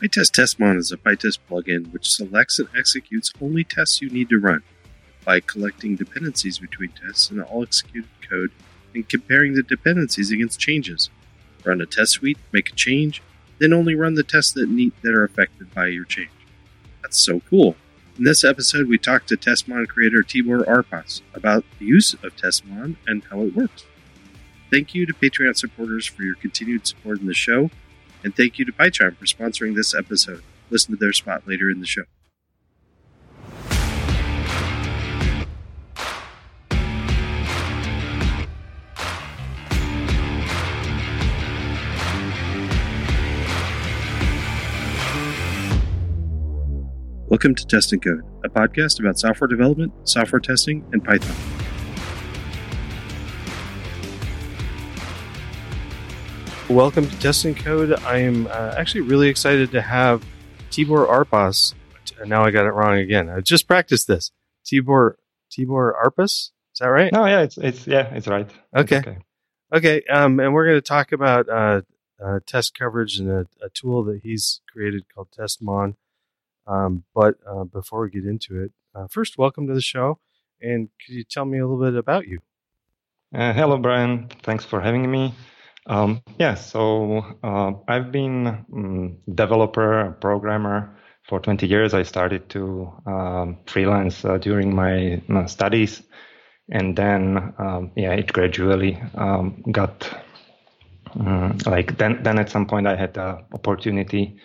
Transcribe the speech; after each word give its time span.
PyTest 0.00 0.30
TestMon 0.30 0.78
is 0.78 0.92
a 0.92 0.96
PyTest 0.96 1.40
plugin 1.50 1.92
which 1.92 2.08
selects 2.08 2.60
and 2.60 2.68
executes 2.78 3.32
only 3.40 3.64
tests 3.64 4.00
you 4.00 4.08
need 4.08 4.28
to 4.28 4.38
run 4.38 4.62
by 5.24 5.40
collecting 5.40 5.96
dependencies 5.96 6.60
between 6.60 6.90
tests 6.90 7.30
and 7.30 7.42
all 7.42 7.64
executed 7.64 8.08
code 8.30 8.52
and 8.94 9.08
comparing 9.08 9.54
the 9.54 9.62
dependencies 9.64 10.30
against 10.30 10.60
changes. 10.60 11.10
Run 11.64 11.80
a 11.80 11.86
test 11.86 12.12
suite, 12.12 12.38
make 12.52 12.70
a 12.70 12.76
change, 12.76 13.20
then 13.58 13.72
only 13.72 13.96
run 13.96 14.14
the 14.14 14.22
tests 14.22 14.52
that 14.52 14.68
need 14.68 14.92
that 15.02 15.14
are 15.14 15.24
affected 15.24 15.74
by 15.74 15.88
your 15.88 16.04
change. 16.04 16.30
That's 17.02 17.18
so 17.18 17.40
cool. 17.50 17.74
In 18.16 18.22
this 18.22 18.44
episode, 18.44 18.86
we 18.86 18.98
talked 18.98 19.28
to 19.30 19.36
TestMon 19.36 19.88
creator 19.88 20.22
Tibor 20.22 20.64
Arpas 20.64 21.22
about 21.34 21.64
the 21.80 21.86
use 21.86 22.14
of 22.14 22.36
TestMon 22.36 22.94
and 23.08 23.24
how 23.30 23.40
it 23.40 23.56
works. 23.56 23.84
Thank 24.70 24.94
you 24.94 25.06
to 25.06 25.12
Patreon 25.12 25.56
supporters 25.56 26.06
for 26.06 26.22
your 26.22 26.36
continued 26.36 26.86
support 26.86 27.18
in 27.18 27.26
the 27.26 27.34
show, 27.34 27.72
and 28.22 28.36
thank 28.36 28.58
you 28.58 28.64
to 28.64 28.72
PyCharm 28.72 29.16
for 29.16 29.24
sponsoring 29.26 29.74
this 29.74 29.94
episode. 29.94 30.42
Listen 30.70 30.92
to 30.92 30.98
their 30.98 31.12
spot 31.12 31.42
later 31.46 31.70
in 31.70 31.80
the 31.80 31.86
show. 31.86 32.02
Welcome 47.28 47.54
to 47.56 47.66
Test 47.66 47.92
and 47.92 48.02
Code, 48.02 48.22
a 48.42 48.48
podcast 48.48 48.98
about 49.00 49.18
software 49.18 49.48
development, 49.48 49.92
software 50.08 50.40
testing, 50.40 50.82
and 50.92 51.04
Python. 51.04 51.57
Welcome 56.68 57.08
to 57.08 57.18
Test 57.18 57.46
and 57.46 57.56
Code. 57.56 57.94
I 58.04 58.18
am 58.18 58.46
uh, 58.46 58.74
actually 58.76 59.00
really 59.00 59.28
excited 59.28 59.70
to 59.70 59.80
have 59.80 60.22
Tibor 60.70 61.08
Arpas. 61.08 61.72
Now 62.26 62.44
I 62.44 62.50
got 62.50 62.66
it 62.66 62.72
wrong 62.72 62.98
again. 62.98 63.30
I 63.30 63.40
just 63.40 63.66
practiced 63.66 64.06
this. 64.06 64.32
Tibor 64.66 65.14
Tibor 65.50 65.94
Arpas. 65.94 66.22
Is 66.24 66.52
that 66.80 66.88
right? 66.88 67.10
No, 67.10 67.24
yeah, 67.24 67.40
it's 67.40 67.56
it's 67.56 67.86
yeah, 67.86 68.12
it's 68.12 68.28
right. 68.28 68.50
Okay. 68.76 68.96
It's 68.96 69.06
okay. 69.06 69.18
Okay. 69.72 70.02
Um, 70.10 70.40
and 70.40 70.52
we're 70.52 70.66
going 70.66 70.76
to 70.76 70.82
talk 70.82 71.12
about 71.12 71.48
uh, 71.48 71.80
uh, 72.22 72.40
test 72.44 72.78
coverage 72.78 73.18
and 73.18 73.30
a, 73.30 73.46
a, 73.62 73.70
tool 73.70 74.04
that 74.04 74.20
he's 74.22 74.60
created 74.70 75.06
called 75.12 75.28
TestMon. 75.30 75.94
Um, 76.66 77.04
but 77.14 77.36
uh, 77.50 77.64
before 77.64 78.02
we 78.02 78.10
get 78.10 78.26
into 78.26 78.62
it, 78.62 78.72
uh, 78.94 79.06
first, 79.08 79.38
welcome 79.38 79.66
to 79.68 79.74
the 79.74 79.80
show. 79.80 80.18
And 80.60 80.90
could 81.04 81.14
you 81.14 81.24
tell 81.24 81.46
me 81.46 81.60
a 81.60 81.66
little 81.66 81.82
bit 81.82 81.98
about 81.98 82.26
you? 82.26 82.40
Uh, 83.34 83.54
hello, 83.54 83.78
Brian. 83.78 84.28
Thanks 84.42 84.66
for 84.66 84.82
having 84.82 85.10
me. 85.10 85.34
Um, 85.88 86.22
yeah, 86.38 86.54
so 86.54 87.24
uh, 87.42 87.72
I've 87.88 88.12
been 88.12 88.46
um, 88.46 89.16
developer, 89.34 90.16
programmer 90.20 90.94
for 91.28 91.40
20 91.40 91.66
years. 91.66 91.94
I 91.94 92.02
started 92.02 92.48
to 92.50 92.92
um, 93.06 93.58
freelance 93.66 94.24
uh, 94.24 94.36
during 94.38 94.74
my, 94.74 95.22
my, 95.28 95.46
studies, 95.46 96.02
and 96.70 96.94
then 96.94 97.54
um, 97.58 97.92
yeah, 97.96 98.12
it 98.12 98.32
gradually 98.32 99.00
um, 99.14 99.62
got 99.72 100.10
mm, 101.14 101.66
like 101.66 101.96
then. 101.96 102.22
Then 102.22 102.38
at 102.38 102.50
some 102.50 102.66
point, 102.66 102.86
I 102.86 102.94
had 102.94 103.14
the 103.14 103.38
opportunity 103.54 104.38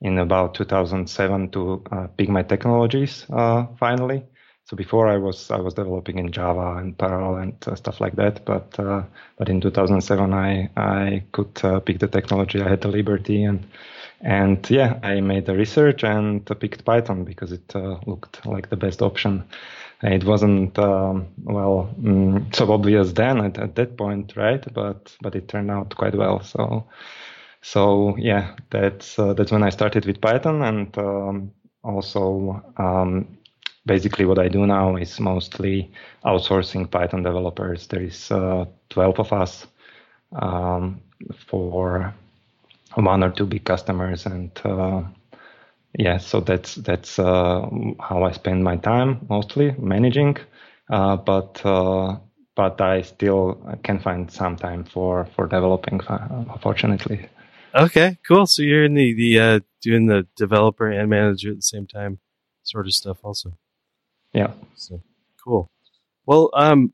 in 0.00 0.18
about 0.18 0.54
2007 0.54 1.50
to 1.50 1.84
uh, 1.92 2.06
pick 2.16 2.28
my 2.28 2.42
technologies 2.42 3.24
uh, 3.30 3.66
finally. 3.78 4.24
So 4.68 4.76
before 4.76 5.08
I 5.08 5.16
was 5.16 5.50
I 5.50 5.56
was 5.60 5.72
developing 5.72 6.18
in 6.18 6.30
Java 6.30 6.76
and 6.76 6.96
Perl 6.98 7.36
and 7.36 7.54
uh, 7.66 7.74
stuff 7.74 8.02
like 8.02 8.16
that, 8.16 8.44
but 8.44 8.78
uh, 8.78 9.02
but 9.38 9.48
in 9.48 9.62
2007 9.62 10.34
I 10.34 10.68
I 10.76 11.24
could 11.32 11.58
uh, 11.64 11.80
pick 11.80 12.00
the 12.00 12.06
technology. 12.08 12.60
I 12.60 12.68
had 12.68 12.82
the 12.82 12.88
liberty 12.88 13.44
and 13.44 13.66
and 14.20 14.68
yeah, 14.68 14.98
I 15.02 15.20
made 15.22 15.46
the 15.46 15.56
research 15.56 16.04
and 16.04 16.44
picked 16.60 16.84
Python 16.84 17.24
because 17.24 17.50
it 17.50 17.74
uh, 17.74 17.98
looked 18.04 18.44
like 18.44 18.68
the 18.68 18.76
best 18.76 19.00
option. 19.00 19.44
It 20.02 20.24
wasn't 20.24 20.78
um, 20.78 21.28
well 21.44 21.94
mm, 21.98 22.54
so 22.54 22.70
obvious 22.70 23.12
then 23.14 23.40
at, 23.40 23.58
at 23.58 23.74
that 23.76 23.96
point, 23.96 24.36
right? 24.36 24.62
But 24.74 25.16
but 25.22 25.34
it 25.34 25.48
turned 25.48 25.70
out 25.70 25.96
quite 25.96 26.14
well. 26.14 26.42
So 26.42 26.84
so 27.62 28.16
yeah, 28.18 28.54
that's 28.68 29.18
uh, 29.18 29.32
that's 29.32 29.50
when 29.50 29.62
I 29.62 29.70
started 29.70 30.04
with 30.04 30.20
Python, 30.20 30.62
and 30.62 30.98
um, 30.98 31.52
also 31.82 32.62
um, 32.76 33.37
basically 33.88 34.24
what 34.24 34.38
I 34.38 34.48
do 34.48 34.64
now 34.66 34.94
is 34.96 35.18
mostly 35.18 35.90
outsourcing 36.24 36.88
Python 36.88 37.24
developers. 37.24 37.88
There 37.88 38.02
is 38.02 38.30
uh, 38.30 38.66
12 38.90 39.18
of 39.18 39.32
us 39.32 39.66
um, 40.32 41.00
for 41.48 42.14
one 42.94 43.24
or 43.24 43.30
two 43.30 43.46
big 43.46 43.64
customers, 43.64 44.26
and 44.26 44.52
uh, 44.64 45.02
yeah, 45.98 46.18
so 46.18 46.40
that's 46.40 46.76
that's 46.76 47.18
uh, 47.18 47.66
how 47.98 48.22
I 48.22 48.32
spend 48.32 48.62
my 48.62 48.76
time 48.76 49.26
mostly 49.28 49.74
managing, 49.78 50.36
uh, 50.90 51.16
but 51.16 51.64
uh, 51.64 52.16
but 52.54 52.80
I 52.80 53.02
still 53.02 53.58
can 53.82 53.98
find 53.98 54.30
some 54.30 54.56
time 54.56 54.84
for 54.84 55.26
for 55.34 55.46
developing, 55.46 56.00
fortunately. 56.62 57.28
Okay, 57.74 58.18
cool. 58.26 58.46
So 58.46 58.62
you're 58.62 58.84
in 58.84 58.94
the 58.94 59.14
the 59.14 59.40
uh, 59.40 59.60
doing 59.80 60.06
the 60.06 60.26
developer 60.36 60.90
and 60.90 61.08
manager 61.08 61.50
at 61.50 61.56
the 61.56 61.62
same 61.62 61.86
time, 61.86 62.18
sort 62.62 62.86
of 62.86 62.94
stuff, 62.94 63.18
also. 63.22 63.56
Yeah. 64.38 64.52
So 64.76 65.02
cool. 65.44 65.68
Well, 66.24 66.50
um, 66.54 66.92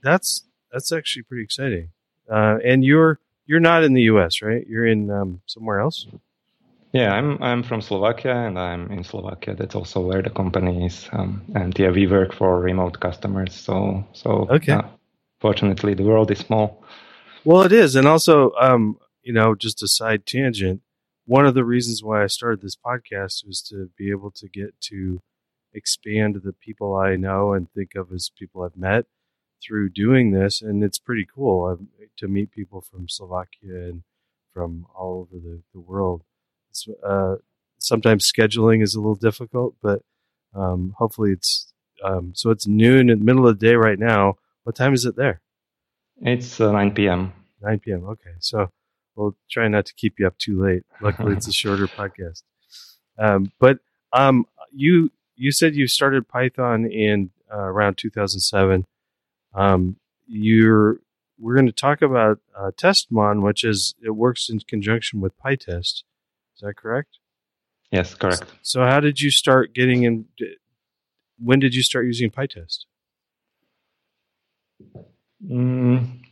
that's 0.00 0.44
that's 0.72 0.92
actually 0.92 1.24
pretty 1.24 1.42
exciting. 1.42 1.90
Uh, 2.30 2.58
and 2.64 2.84
you're 2.84 3.18
you're 3.46 3.66
not 3.70 3.82
in 3.82 3.94
the 3.94 4.02
U.S., 4.02 4.40
right? 4.40 4.64
You're 4.68 4.86
in 4.86 5.10
um, 5.10 5.40
somewhere 5.46 5.80
else. 5.80 6.06
Yeah, 6.92 7.12
I'm 7.12 7.42
I'm 7.42 7.64
from 7.64 7.80
Slovakia, 7.80 8.46
and 8.46 8.56
I'm 8.56 8.92
in 8.92 9.02
Slovakia. 9.02 9.56
That's 9.56 9.74
also 9.74 9.98
where 10.00 10.22
the 10.22 10.30
company 10.30 10.86
is. 10.86 11.08
Um, 11.12 11.42
and 11.56 11.76
yeah, 11.76 11.90
we 11.90 12.06
work 12.06 12.32
for 12.32 12.60
remote 12.60 13.00
customers. 13.00 13.52
So 13.52 14.06
so 14.12 14.46
okay. 14.50 14.74
Uh, 14.74 14.82
fortunately, 15.40 15.94
the 15.94 16.04
world 16.04 16.30
is 16.30 16.38
small. 16.38 16.84
Well, 17.44 17.62
it 17.62 17.72
is, 17.72 17.96
and 17.96 18.06
also 18.06 18.52
um, 18.60 18.98
you 19.24 19.32
know, 19.32 19.56
just 19.56 19.82
a 19.82 19.88
side 19.88 20.26
tangent, 20.26 20.80
one 21.26 21.44
of 21.44 21.54
the 21.54 21.64
reasons 21.64 22.04
why 22.04 22.22
I 22.22 22.28
started 22.28 22.60
this 22.60 22.76
podcast 22.76 23.44
was 23.44 23.60
to 23.70 23.90
be 23.98 24.12
able 24.12 24.30
to 24.30 24.48
get 24.48 24.80
to 24.92 25.20
expand 25.74 26.40
the 26.44 26.52
people 26.52 26.94
I 26.94 27.16
know 27.16 27.52
and 27.52 27.70
think 27.70 27.94
of 27.94 28.12
as 28.12 28.30
people 28.36 28.62
I've 28.62 28.76
met 28.76 29.06
through 29.62 29.90
doing 29.90 30.32
this. 30.32 30.62
And 30.62 30.82
it's 30.82 30.98
pretty 30.98 31.26
cool 31.32 31.66
I've, 31.66 31.86
to 32.18 32.28
meet 32.28 32.50
people 32.52 32.80
from 32.80 33.08
Slovakia 33.08 33.88
and 33.88 34.02
from 34.52 34.86
all 34.94 35.28
over 35.28 35.40
the, 35.40 35.62
the 35.72 35.80
world. 35.80 36.22
Uh, 37.04 37.36
sometimes 37.78 38.30
scheduling 38.30 38.82
is 38.82 38.94
a 38.94 39.00
little 39.00 39.14
difficult, 39.14 39.74
but 39.82 40.02
um, 40.54 40.94
hopefully 40.98 41.32
it's 41.32 41.72
um, 42.04 42.32
so 42.34 42.50
it's 42.50 42.66
noon 42.66 43.08
in 43.08 43.20
the 43.20 43.24
middle 43.24 43.46
of 43.46 43.58
the 43.58 43.66
day 43.66 43.74
right 43.74 43.98
now. 43.98 44.34
What 44.64 44.76
time 44.76 44.94
is 44.94 45.04
it 45.04 45.16
there? 45.16 45.40
It's 46.20 46.60
uh, 46.60 46.72
9 46.72 46.92
p.m. 46.92 47.32
9 47.62 47.80
p.m. 47.80 48.04
Okay. 48.04 48.30
So 48.40 48.70
we'll 49.16 49.36
try 49.50 49.68
not 49.68 49.86
to 49.86 49.94
keep 49.94 50.18
you 50.18 50.26
up 50.26 50.36
too 50.38 50.60
late. 50.62 50.82
Luckily, 51.00 51.32
it's 51.34 51.48
a 51.48 51.52
shorter 51.52 51.86
podcast. 51.98 52.42
Um, 53.18 53.52
but 53.58 53.78
um, 54.12 54.46
you 54.72 55.10
you 55.36 55.52
said 55.52 55.74
you 55.74 55.86
started 55.86 56.28
Python 56.28 56.86
in 56.86 57.30
uh, 57.52 57.58
around 57.58 57.98
2007. 57.98 58.86
Um, 59.54 59.96
you're 60.26 60.98
we're 61.38 61.54
going 61.54 61.66
to 61.66 61.72
talk 61.72 62.02
about 62.02 62.38
uh, 62.56 62.70
TestMon, 62.76 63.42
which 63.42 63.64
is 63.64 63.94
it 64.02 64.10
works 64.10 64.48
in 64.48 64.60
conjunction 64.60 65.20
with 65.20 65.38
PyTest. 65.38 66.02
Is 66.54 66.60
that 66.62 66.76
correct? 66.76 67.18
Yes, 67.90 68.14
correct. 68.14 68.44
So, 68.62 68.82
how 68.84 69.00
did 69.00 69.20
you 69.20 69.30
start 69.30 69.74
getting 69.74 70.04
in? 70.04 70.26
When 71.38 71.58
did 71.58 71.74
you 71.74 71.82
start 71.82 72.06
using 72.06 72.30
PyTest? 72.30 72.86
Mm, 75.44 76.23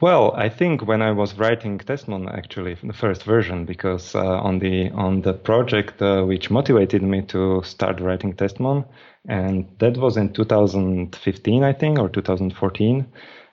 well, 0.00 0.32
I 0.34 0.48
think 0.48 0.86
when 0.86 1.02
I 1.02 1.12
was 1.12 1.38
writing 1.38 1.78
TestMon, 1.78 2.32
actually, 2.32 2.74
the 2.82 2.92
first 2.92 3.24
version, 3.24 3.64
because 3.64 4.14
uh, 4.14 4.18
on 4.20 4.58
the 4.58 4.90
on 4.90 5.22
the 5.22 5.32
project 5.32 6.00
uh, 6.02 6.22
which 6.22 6.50
motivated 6.50 7.02
me 7.02 7.22
to 7.22 7.62
start 7.64 8.00
writing 8.00 8.34
TestMon, 8.34 8.86
and 9.28 9.66
that 9.78 9.96
was 9.96 10.16
in 10.16 10.32
2015, 10.32 11.64
I 11.64 11.72
think, 11.72 11.98
or 11.98 12.08
2014. 12.08 13.06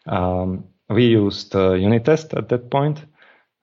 Um, 0.08 0.66
we 0.90 1.06
used 1.06 1.56
uh, 1.56 1.74
unit 1.74 2.06
test 2.06 2.34
at 2.34 2.50
that 2.50 2.70
point, 2.72 3.06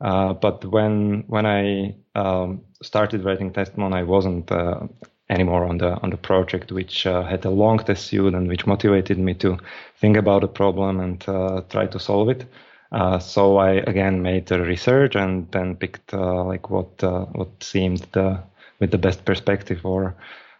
uh, 0.01 0.35
but 0.35 0.65
when 0.65 1.25
when 1.27 1.47
I 1.47 1.97
um, 2.15 2.63
started 2.83 3.25
writing 3.25 3.53
TestMon, 3.53 3.95
I 3.95 4.03
wasn't 4.03 4.51
uh, 4.53 4.81
anymore 5.31 5.65
on 5.65 5.79
the 5.79 6.01
on 6.03 6.11
the 6.11 6.17
project, 6.17 6.73
which 6.73 7.07
uh, 7.07 7.23
had 7.23 7.45
a 7.45 7.51
long 7.51 7.79
test 7.79 8.07
suite 8.07 8.35
and 8.35 8.49
which 8.49 8.67
motivated 8.67 9.19
me 9.19 9.35
to 9.35 9.59
think 10.01 10.17
about 10.17 10.45
a 10.45 10.49
problem 10.49 11.01
and 11.01 11.25
uh, 11.29 11.63
try 11.71 11.87
to 11.87 11.99
solve 11.99 12.29
it. 12.29 12.45
Uh, 12.93 13.19
so 13.19 13.57
I 13.57 13.73
again 13.73 14.23
made 14.23 14.47
the 14.47 14.61
research 14.61 15.17
and 15.17 15.51
then 15.51 15.77
picked 15.77 16.15
uh, 16.15 16.45
like 16.45 16.71
what 16.71 17.03
uh, 17.03 17.25
what 17.33 17.63
seemed 17.63 18.07
the 18.13 18.43
with 18.81 18.91
the 18.91 18.99
best 18.99 19.25
perspective 19.25 19.85
or 19.85 20.15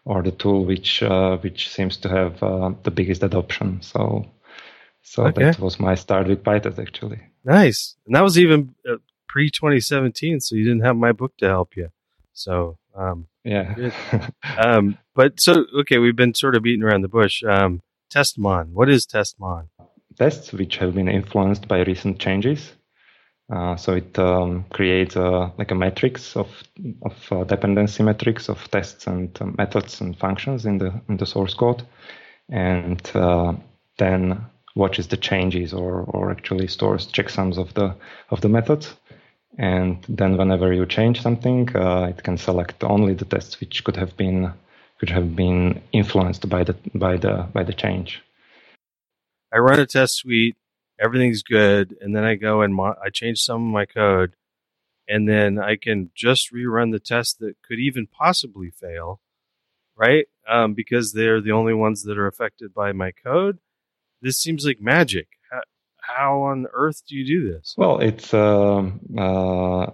or 0.05 0.23
the 0.23 0.33
tool 0.33 0.65
which 0.65 1.03
uh, 1.03 1.37
which 1.39 1.69
seems 1.69 1.97
to 1.99 2.09
have 2.09 2.41
the 2.83 2.91
biggest 2.91 3.23
adoption. 3.23 3.83
So 3.83 4.27
so 5.03 5.27
okay. 5.27 5.45
that 5.45 5.61
was 5.61 5.79
my 5.79 5.95
start 5.95 6.27
with 6.27 6.43
PyTest 6.43 6.79
actually. 6.79 7.21
Nice, 7.45 7.97
and 8.07 8.15
that 8.15 8.23
was 8.23 8.39
even 8.39 8.75
pre 9.29 9.51
2017, 9.51 10.41
so 10.41 10.55
you 10.55 10.65
didn't 10.65 10.85
have 10.85 10.97
my 10.97 11.13
book 11.13 11.37
to 11.39 11.47
help 11.47 11.77
you. 11.77 11.91
So 12.33 12.79
um, 12.95 13.27
yeah. 13.45 13.91
um, 14.59 14.99
but 15.15 15.41
so 15.41 15.65
okay, 15.81 15.99
we've 15.99 16.17
been 16.17 16.35
sort 16.35 16.57
of 16.57 16.63
beating 16.63 16.83
around 16.83 17.03
the 17.03 17.09
bush. 17.09 17.43
Um, 17.43 17.83
Testmon, 18.13 18.71
what 18.73 18.89
is 18.89 19.07
Testmon? 19.07 19.69
Tests 20.17 20.53
which 20.53 20.77
have 20.79 20.95
been 20.95 21.09
influenced 21.09 21.67
by 21.67 21.81
recent 21.81 22.19
changes. 22.19 22.73
Uh, 23.53 23.77
so 23.77 23.93
it 23.93 24.19
um, 24.19 24.65
creates 24.71 25.17
a, 25.17 25.53
like 25.59 25.71
a 25.71 25.75
matrix 25.75 26.35
of 26.35 26.49
of 27.03 27.13
uh, 27.31 27.45
dependency 27.45 28.03
metrics 28.03 28.49
of 28.49 28.59
tests 28.71 29.07
and 29.07 29.37
uh, 29.41 29.47
methods 29.59 30.01
and 30.01 30.19
functions 30.19 30.65
in 30.65 30.79
the 30.79 31.01
in 31.09 31.19
the 31.19 31.27
source 31.27 31.53
code, 31.53 31.83
and 32.49 33.11
uh, 33.15 33.53
then 33.99 34.47
watches 34.75 35.09
the 35.09 35.17
changes 35.17 35.75
or 35.75 36.05
or 36.05 36.31
actually 36.31 36.67
stores 36.67 37.07
checksums 37.07 37.59
of 37.59 37.75
the 37.75 37.95
of 38.31 38.41
the 38.41 38.49
methods. 38.49 38.95
And 39.59 40.05
then 40.09 40.37
whenever 40.37 40.73
you 40.73 40.85
change 40.87 41.23
something, 41.23 41.75
uh, 41.77 42.07
it 42.11 42.23
can 42.23 42.37
select 42.37 42.83
only 42.83 43.15
the 43.15 43.25
tests 43.25 43.61
which 43.61 43.85
could 43.85 43.97
have 43.97 44.17
been 44.17 44.53
could 44.99 45.11
have 45.11 45.35
been 45.35 45.83
influenced 45.93 46.49
by 46.49 46.65
the 46.65 46.77
by 46.95 47.17
the 47.17 47.49
by 47.53 47.63
the 47.63 47.73
change. 47.73 48.23
I 49.53 49.59
run 49.59 49.79
a 49.79 49.87
test 49.87 50.17
suite 50.17 50.57
everything's 51.01 51.43
good, 51.43 51.97
and 52.01 52.15
then 52.15 52.25
I 52.25 52.35
go 52.35 52.63
and 52.63 52.75
mo- 52.75 52.97
I 53.03 53.11
change 53.11 53.41
some 53.41 53.67
of 53.67 53.73
my 53.73 53.87
code, 53.87 54.37
and 55.09 55.29
then 55.29 55.59
I 55.59 55.77
can 55.77 56.11
just 56.15 56.53
rerun 56.53 56.93
the 56.93 57.01
test 57.01 57.39
that 57.41 57.57
could 57.67 57.79
even 57.79 58.07
possibly 58.07 58.71
fail, 58.71 59.21
right? 59.97 60.27
Um, 60.49 60.75
because 60.75 61.13
they're 61.13 61.41
the 61.41 61.53
only 61.53 61.75
ones 61.75 62.03
that 62.05 62.19
are 62.19 62.27
affected 62.27 62.75
by 62.75 62.93
my 62.93 63.13
code. 63.13 63.59
This 64.21 64.39
seems 64.39 64.65
like 64.65 64.81
magic. 64.81 65.29
How, 66.07 66.43
on 66.43 66.67
earth 66.73 67.03
do 67.09 67.17
you 67.17 67.27
do 67.27 67.53
this? 67.53 67.75
Well, 67.77 67.99
it's. 67.99 68.33
Uh, 68.35 68.91
uh, 69.19 69.91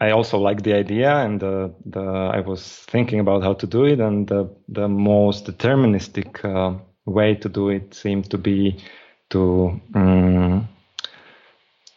I 0.00 0.10
also 0.10 0.38
like 0.38 0.62
the 0.62 0.74
idea, 0.74 1.16
and 1.16 1.40
the, 1.40 1.74
the 1.86 2.00
I 2.00 2.40
was 2.40 2.62
thinking 2.90 3.20
about 3.20 3.42
how 3.42 3.54
to 3.54 3.66
do 3.66 3.84
it, 3.84 4.00
and 4.00 4.26
the 4.26 4.50
the 4.68 4.88
most 4.88 5.46
deterministic 5.46 6.44
uh, 6.44 6.78
way 7.06 7.34
to 7.36 7.48
do 7.48 7.68
it 7.68 7.94
seemed 7.94 8.30
to 8.30 8.38
be 8.38 8.82
to 9.30 9.80
um, 9.94 10.68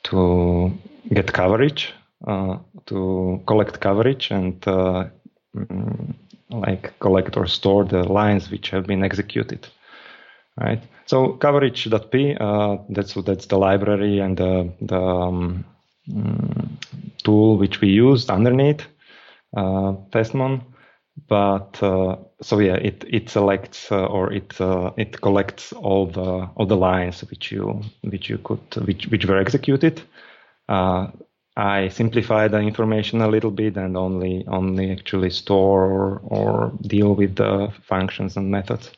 to 0.04 0.72
get 1.14 1.34
coverage, 1.34 1.94
uh, 2.26 2.58
to 2.86 3.42
collect 3.48 3.80
coverage, 3.80 4.32
and 4.32 4.66
uh, 4.68 5.06
um, 5.56 6.16
like 6.50 6.98
collect 7.00 7.36
or 7.36 7.48
store 7.48 7.84
the 7.84 8.04
lines 8.04 8.50
which 8.52 8.70
have 8.70 8.86
been 8.86 9.04
executed. 9.04 9.68
Right. 10.60 10.82
So 11.06 11.34
coverage.p 11.34 12.36
uh, 12.40 12.78
that's 12.90 13.14
that's 13.14 13.46
the 13.46 13.58
library 13.58 14.20
and 14.20 14.36
the 14.38 14.74
the 14.82 15.00
um, 15.00 15.66
mm, 16.10 16.68
tool 17.24 17.58
which 17.58 17.80
we 17.82 17.90
used 17.90 18.30
underneath 18.32 18.82
uh, 19.56 19.94
Testmon 20.12 20.62
but 21.28 21.82
uh, 21.84 22.18
so 22.42 22.60
yeah, 22.60 22.76
it 22.76 23.04
it 23.08 23.30
selects 23.30 23.92
uh, 23.92 24.06
or 24.06 24.32
it 24.34 24.60
uh, 24.62 24.92
it 24.98 25.20
collects 25.22 25.74
all 25.74 26.06
the 26.08 26.50
all 26.56 26.66
the 26.66 26.78
lines 26.78 27.22
which 27.30 27.52
you 27.52 27.82
which 28.04 28.30
you 28.30 28.38
could 28.40 28.62
which 28.86 29.08
which 29.08 29.26
were 29.26 29.38
executed. 29.40 30.02
Uh, 30.70 31.08
I 31.56 31.88
simplify 31.90 32.48
the 32.48 32.60
information 32.60 33.22
a 33.22 33.28
little 33.28 33.52
bit 33.52 33.78
and 33.78 33.98
only 33.98 34.46
only 34.48 34.92
actually 34.92 35.32
store 35.32 35.86
or, 35.86 36.20
or 36.24 36.72
deal 36.82 37.16
with 37.16 37.36
the 37.36 37.74
functions 37.84 38.38
and 38.38 38.52
methods 38.52 38.92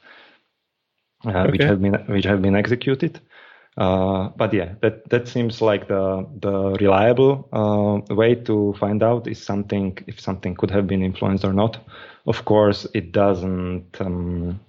okay. 1.25 1.51
which 1.51 1.63
have 1.63 1.81
been 1.81 1.93
which 2.07 2.25
have 2.25 2.41
been 2.41 2.55
executed. 2.55 3.19
Uh, 3.77 4.29
but 4.35 4.53
yeah, 4.53 4.73
that 4.81 5.09
that 5.09 5.27
seems 5.27 5.61
like 5.61 5.87
the 5.87 6.27
the 6.41 6.75
reliable 6.81 7.47
uh, 7.53 8.13
way 8.13 8.35
to 8.35 8.73
find 8.79 9.01
out 9.03 9.27
is 9.27 9.41
something 9.41 9.97
if 10.07 10.19
something 10.19 10.55
could 10.55 10.71
have 10.71 10.85
been 10.87 11.01
influenced 11.01 11.45
or 11.45 11.53
not. 11.53 11.77
Of 12.25 12.45
course, 12.45 12.85
it 12.93 13.11
doesn't 13.11 14.01
um, 14.01 14.59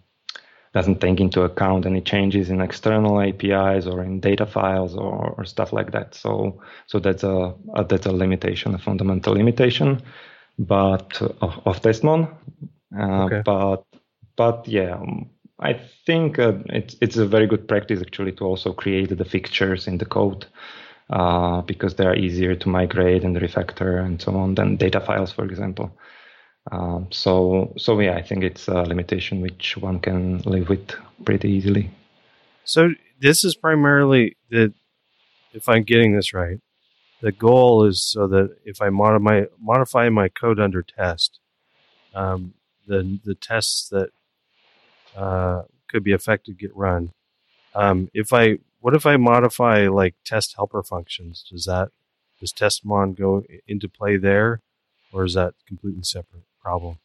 doesn't 0.72 1.00
take 1.00 1.20
into 1.20 1.42
account 1.42 1.86
any 1.86 2.00
changes 2.00 2.50
in 2.50 2.60
external 2.60 3.20
APIs 3.20 3.86
or 3.86 4.04
in 4.04 4.20
data 4.20 4.46
files 4.46 4.94
or, 4.94 5.34
or 5.36 5.44
stuff 5.44 5.72
like 5.72 5.90
that. 5.90 6.14
So 6.14 6.60
so 6.86 7.00
that's 7.00 7.24
a, 7.24 7.54
a, 7.74 7.84
that's 7.84 8.06
a 8.06 8.12
limitation, 8.12 8.74
a 8.74 8.78
fundamental 8.78 9.34
limitation, 9.34 10.02
but 10.58 11.20
of, 11.40 11.60
of 11.66 11.82
Testmon. 11.82 12.32
Uh, 12.96 13.24
okay. 13.24 13.42
But 13.44 13.84
but 14.36 14.68
yeah. 14.68 15.02
I 15.60 15.80
think 16.06 16.38
uh, 16.38 16.54
it's 16.66 16.96
it's 17.00 17.16
a 17.16 17.26
very 17.26 17.46
good 17.46 17.68
practice 17.68 18.00
actually 18.00 18.32
to 18.32 18.44
also 18.44 18.72
create 18.72 19.16
the 19.16 19.24
fixtures 19.24 19.86
in 19.86 19.98
the 19.98 20.06
code 20.06 20.46
uh, 21.10 21.60
because 21.62 21.96
they 21.96 22.06
are 22.06 22.16
easier 22.16 22.54
to 22.54 22.68
migrate 22.68 23.24
and 23.24 23.36
refactor 23.36 24.04
and 24.04 24.20
so 24.20 24.36
on 24.36 24.54
than 24.54 24.76
data 24.76 25.00
files, 25.00 25.32
for 25.32 25.44
example. 25.44 25.92
Um, 26.72 27.08
so 27.10 27.74
so 27.76 27.98
yeah, 28.00 28.16
I 28.16 28.22
think 28.22 28.42
it's 28.42 28.68
a 28.68 28.82
limitation 28.82 29.40
which 29.40 29.76
one 29.76 30.00
can 30.00 30.38
live 30.42 30.68
with 30.68 30.94
pretty 31.24 31.50
easily. 31.50 31.90
So 32.64 32.90
this 33.20 33.44
is 33.44 33.54
primarily 33.54 34.36
the, 34.50 34.72
if 35.52 35.68
I'm 35.68 35.82
getting 35.82 36.14
this 36.14 36.32
right, 36.32 36.60
the 37.20 37.32
goal 37.32 37.84
is 37.84 38.02
so 38.02 38.26
that 38.28 38.56
if 38.64 38.80
I 38.80 38.88
modify 38.88 39.44
modify 39.60 40.08
my 40.08 40.28
code 40.28 40.60
under 40.60 40.82
test, 40.82 41.38
um, 42.14 42.54
the 42.86 43.18
the 43.24 43.34
tests 43.34 43.88
that 43.90 44.10
uh, 45.16 45.62
could 45.88 46.04
be 46.04 46.12
affected 46.12 46.58
get 46.58 46.74
run. 46.76 47.12
Um, 47.74 48.10
if 48.14 48.32
I 48.32 48.58
what 48.80 48.94
if 48.94 49.06
I 49.06 49.16
modify 49.16 49.88
like 49.88 50.14
test 50.24 50.54
helper 50.56 50.82
functions? 50.82 51.44
Does 51.50 51.64
that 51.64 51.90
does 52.40 52.52
testmon 52.52 53.16
go 53.16 53.42
into 53.68 53.88
play 53.88 54.16
there, 54.16 54.60
or 55.12 55.24
is 55.24 55.34
that 55.34 55.54
completely 55.66 56.02
separate 56.02 56.44
problem? 56.62 56.98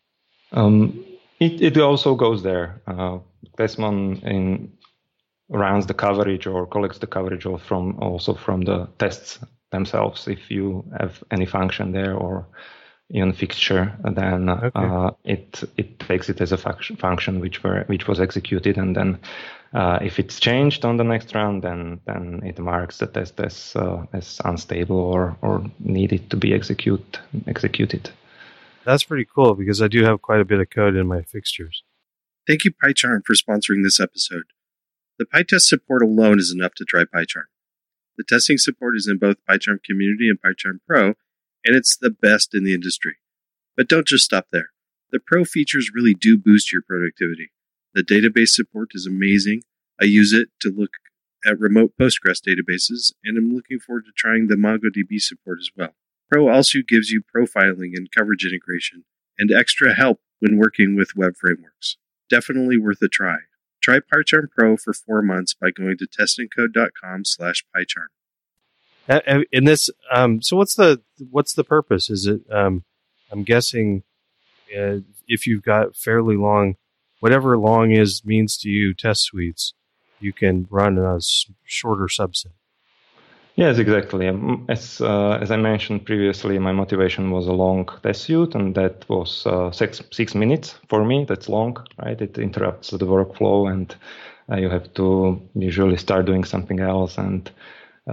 Um, 0.52 1.06
it 1.40 1.62
it 1.62 1.78
also 1.78 2.16
goes 2.16 2.44
there. 2.44 2.82
Uh, 2.88 3.20
testmon 3.58 4.24
in 4.24 4.72
runs 5.50 5.86
the 5.86 5.94
coverage 5.94 6.48
or 6.48 6.66
collects 6.66 7.00
the 7.00 7.08
coverage 7.08 7.46
or 7.46 7.60
from 7.60 8.00
also 8.00 8.34
from 8.34 8.62
the 8.62 8.88
tests 8.98 9.40
themselves. 9.72 10.28
If 10.28 10.50
you 10.50 10.84
have 10.98 11.24
any 11.32 11.46
function 11.46 11.92
there 11.92 12.16
or 12.16 12.48
in 13.10 13.34
fixture, 13.34 13.96
then 14.04 14.50
okay. 14.50 14.72
uh, 14.74 15.12
it 15.24 15.64
it 15.78 16.00
takes 16.00 16.30
it 16.30 16.42
as 16.42 16.52
a 16.52 16.58
function, 16.58 16.96
function 16.96 17.40
which 17.40 17.64
were 17.64 17.84
which 17.88 18.08
was 18.08 18.20
executed, 18.20 18.78
and 18.78 18.96
then 18.96 19.20
uh, 19.74 20.00
if 20.02 20.20
it's 20.20 20.40
changed 20.40 20.86
on 20.86 20.98
the 20.98 21.04
next 21.04 21.36
round, 21.36 21.62
then 21.62 22.00
then 22.06 22.42
it 22.44 22.58
marks 22.58 22.98
the 22.98 23.08
test 23.08 23.40
as 23.40 23.76
uh, 23.76 24.06
as 24.14 24.42
unstable 24.44 24.98
or 24.98 25.38
or 25.42 25.64
needed 25.80 26.30
to 26.32 26.38
be 26.38 26.54
execute 26.54 27.20
executed. 27.48 28.10
That's 28.86 29.04
pretty 29.04 29.28
cool 29.34 29.56
because 29.56 29.82
I 29.82 29.88
do 29.88 30.04
have 30.04 30.22
quite 30.22 30.42
a 30.42 30.46
bit 30.46 30.60
of 30.60 30.70
code 30.70 30.96
in 30.96 31.08
my 31.08 31.22
fixtures. 31.24 31.84
Thank 32.48 32.66
you, 32.66 32.72
PyCharm, 32.72 33.26
for 33.26 33.34
sponsoring 33.34 33.84
this 33.84 34.00
episode. 34.00 34.46
The 35.18 35.26
PyTest 35.26 35.62
support 35.62 36.04
alone 36.04 36.40
is 36.40 36.54
enough 36.56 36.74
to 36.76 36.86
try 36.86 37.04
PyCharm. 37.04 37.50
The 38.18 38.24
testing 38.24 38.58
support 38.58 38.96
is 38.96 39.08
in 39.08 39.18
both 39.18 39.38
PyCharm 39.50 39.84
Community 39.84 40.30
and 40.30 40.40
PyCharm 40.40 40.80
Pro, 40.88 41.16
and 41.66 41.76
it's 41.76 41.98
the 41.98 42.12
best 42.12 42.54
in 42.54 42.64
the 42.64 42.74
industry. 42.74 43.16
But 43.76 43.90
don't 43.90 44.08
just 44.08 44.24
stop 44.24 44.48
there. 44.52 44.70
The 45.12 45.20
Pro 45.20 45.44
features 45.44 45.92
really 45.94 46.14
do 46.14 46.38
boost 46.38 46.72
your 46.72 46.82
productivity. 46.82 47.52
The 47.94 48.04
database 48.04 48.50
support 48.50 48.90
is 48.94 49.06
amazing. 49.06 49.64
I 50.02 50.06
use 50.06 50.34
it 50.34 50.50
to 50.62 50.70
look 50.70 50.92
at 51.46 51.60
remote 51.60 51.94
Postgres 52.00 52.42
databases, 52.46 53.14
and 53.24 53.38
I'm 53.38 53.54
looking 53.54 53.80
forward 53.80 54.06
to 54.06 54.12
trying 54.16 54.48
the 54.48 54.56
MongoDB 54.56 55.20
support 55.22 55.60
as 55.60 55.70
well. 55.76 55.96
Pro 56.30 56.50
also 56.50 56.80
gives 56.88 57.12
you 57.12 57.22
profiling 57.36 57.92
and 57.96 58.12
coverage 58.12 58.46
integration, 58.46 59.06
and 59.38 59.52
extra 59.52 59.94
help 59.94 60.20
when 60.40 60.58
working 60.58 60.96
with 60.96 61.16
web 61.16 61.36
frameworks. 61.38 61.98
Definitely 62.30 62.78
worth 62.78 63.02
a 63.02 63.08
try. 63.08 63.38
Try 63.82 64.00
PyCharm 64.00 64.50
Pro 64.50 64.78
for 64.78 64.94
four 64.94 65.22
months 65.22 65.54
by 65.54 65.70
going 65.70 65.98
to 66.00 66.08
testandcode.com 66.08 67.26
slash 67.26 67.64
PyCharm. 67.76 68.08
In 69.08 69.66
this, 69.66 69.90
um, 70.12 70.42
so 70.42 70.58
what's 70.58 70.76
the 70.76 71.02
what's 71.30 71.54
the 71.54 71.64
purpose? 71.64 72.10
Is 72.10 72.26
it? 72.26 72.42
Um, 72.52 72.84
I'm 73.32 73.44
guessing 73.44 74.04
uh, 74.76 74.98
if 75.28 75.46
you've 75.46 75.64
got 75.64 75.96
fairly 75.96 76.38
long, 76.38 76.76
whatever 77.20 77.58
long 77.58 77.92
is 77.92 78.24
means 78.26 78.58
to 78.60 78.70
you, 78.70 78.94
test 78.94 79.24
suites, 79.24 79.74
you 80.20 80.34
can 80.34 80.68
run 80.70 80.98
a 80.98 81.20
shorter 81.64 82.08
subset. 82.08 82.54
Yes, 83.56 83.78
exactly. 83.78 84.28
Um, 84.28 84.66
as 84.70 85.00
uh, 85.00 85.38
as 85.42 85.50
I 85.52 85.58
mentioned 85.58 86.06
previously, 86.06 86.60
my 86.60 86.74
motivation 86.74 87.32
was 87.32 87.48
a 87.48 87.54
long 87.54 87.88
test 88.04 88.24
suite, 88.24 88.56
and 88.56 88.76
that 88.76 89.06
was 89.08 89.46
uh, 89.46 89.72
six 89.72 90.02
six 90.12 90.36
minutes 90.36 90.76
for 90.90 91.06
me. 91.06 91.26
That's 91.26 91.48
long, 91.48 91.78
right? 92.04 92.20
It 92.20 92.38
interrupts 92.38 92.90
the 92.90 93.06
workflow, 93.06 93.72
and 93.72 93.96
uh, 94.52 94.58
you 94.58 94.70
have 94.70 94.94
to 94.96 95.42
usually 95.54 95.98
start 95.98 96.26
doing 96.26 96.44
something 96.44 96.80
else, 96.80 97.18
and 97.18 97.48
uh, 97.48 97.52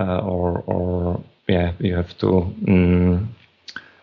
or 0.01 0.63
or 0.67 1.23
yeah, 1.49 1.73
you 1.79 1.95
have 1.95 2.17
to 2.19 2.27
mm, 2.63 3.27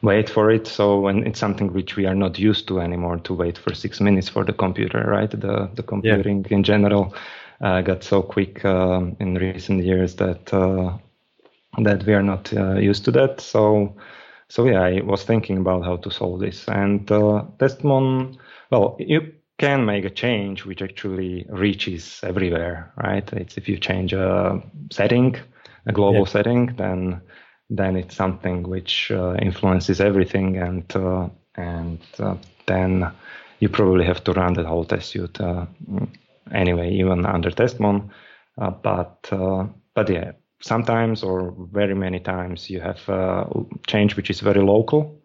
wait 0.01 0.29
for 0.29 0.51
it. 0.51 0.67
So 0.67 0.99
when 0.99 1.25
it's 1.25 1.39
something 1.39 1.73
which 1.73 1.95
we 1.95 2.05
are 2.05 2.15
not 2.15 2.37
used 2.39 2.67
to 2.67 2.79
anymore, 2.79 3.17
to 3.19 3.33
wait 3.33 3.57
for 3.57 3.73
six 3.73 3.99
minutes 3.99 4.29
for 4.29 4.43
the 4.43 4.53
computer, 4.53 5.03
right? 5.07 5.31
The 5.31 5.69
the 5.73 5.83
computing 5.83 6.45
yeah. 6.49 6.55
in 6.57 6.63
general 6.63 7.13
uh, 7.61 7.81
got 7.81 8.03
so 8.03 8.21
quick 8.21 8.63
um, 8.65 9.15
in 9.19 9.35
recent 9.35 9.83
years 9.83 10.15
that 10.15 10.53
uh, 10.53 10.97
that 11.77 12.05
we 12.05 12.13
are 12.13 12.23
not 12.23 12.51
uh, 12.53 12.75
used 12.75 13.05
to 13.05 13.11
that. 13.11 13.41
So, 13.41 13.95
so 14.47 14.65
yeah, 14.65 14.81
I 14.81 15.01
was 15.01 15.23
thinking 15.23 15.57
about 15.57 15.83
how 15.83 15.97
to 15.97 16.11
solve 16.11 16.39
this. 16.39 16.67
And 16.67 17.09
uh, 17.11 17.43
Testmon, 17.57 18.37
well, 18.71 18.95
you 18.99 19.33
can 19.57 19.85
make 19.85 20.05
a 20.05 20.09
change 20.09 20.65
which 20.65 20.81
actually 20.81 21.45
reaches 21.49 22.21
everywhere, 22.23 22.91
right? 22.97 23.31
It's 23.33 23.57
if 23.57 23.67
you 23.67 23.77
change 23.77 24.13
a 24.13 24.61
setting, 24.91 25.35
a 25.85 25.91
global 25.91 26.19
yeah. 26.19 26.25
setting, 26.25 26.75
then 26.77 27.21
then 27.69 27.95
it's 27.95 28.15
something 28.15 28.63
which 28.63 29.11
uh, 29.11 29.35
influences 29.35 30.01
everything, 30.01 30.57
and 30.57 30.95
uh, 30.95 31.29
and 31.55 31.99
uh, 32.19 32.35
then 32.65 33.11
you 33.59 33.69
probably 33.69 34.05
have 34.05 34.23
to 34.23 34.33
run 34.33 34.53
that 34.53 34.65
whole 34.65 34.85
test 34.85 35.09
suite 35.09 35.39
uh, 35.39 35.65
anyway, 36.53 36.91
even 36.91 37.25
under 37.25 37.51
Testmon. 37.51 38.09
Uh, 38.59 38.71
but 38.71 39.27
uh, 39.31 39.65
but 39.93 40.09
yeah, 40.09 40.31
sometimes 40.61 41.23
or 41.23 41.55
very 41.71 41.95
many 41.95 42.19
times 42.19 42.69
you 42.69 42.79
have 42.81 43.07
a 43.09 43.47
change 43.87 44.15
which 44.15 44.29
is 44.29 44.39
very 44.39 44.61
local. 44.61 45.18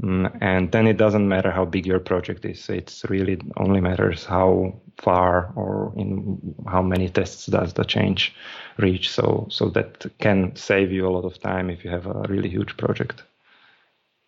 Mm, 0.00 0.38
and 0.40 0.72
then 0.72 0.86
it 0.86 0.96
doesn't 0.96 1.28
matter 1.28 1.50
how 1.50 1.66
big 1.66 1.86
your 1.86 2.00
project 2.00 2.44
is. 2.46 2.68
It's 2.70 3.04
really 3.10 3.38
only 3.58 3.80
matters 3.80 4.24
how 4.24 4.80
far 4.96 5.52
or 5.54 5.92
in 5.96 6.54
how 6.66 6.80
many 6.80 7.10
tests 7.10 7.46
does 7.46 7.74
the 7.74 7.84
change 7.84 8.34
reach. 8.78 9.10
So 9.10 9.46
so 9.50 9.68
that 9.70 10.06
can 10.18 10.56
save 10.56 10.92
you 10.92 11.06
a 11.06 11.10
lot 11.10 11.26
of 11.26 11.38
time 11.40 11.68
if 11.68 11.84
you 11.84 11.90
have 11.90 12.06
a 12.06 12.24
really 12.28 12.48
huge 12.48 12.76
project. 12.78 13.22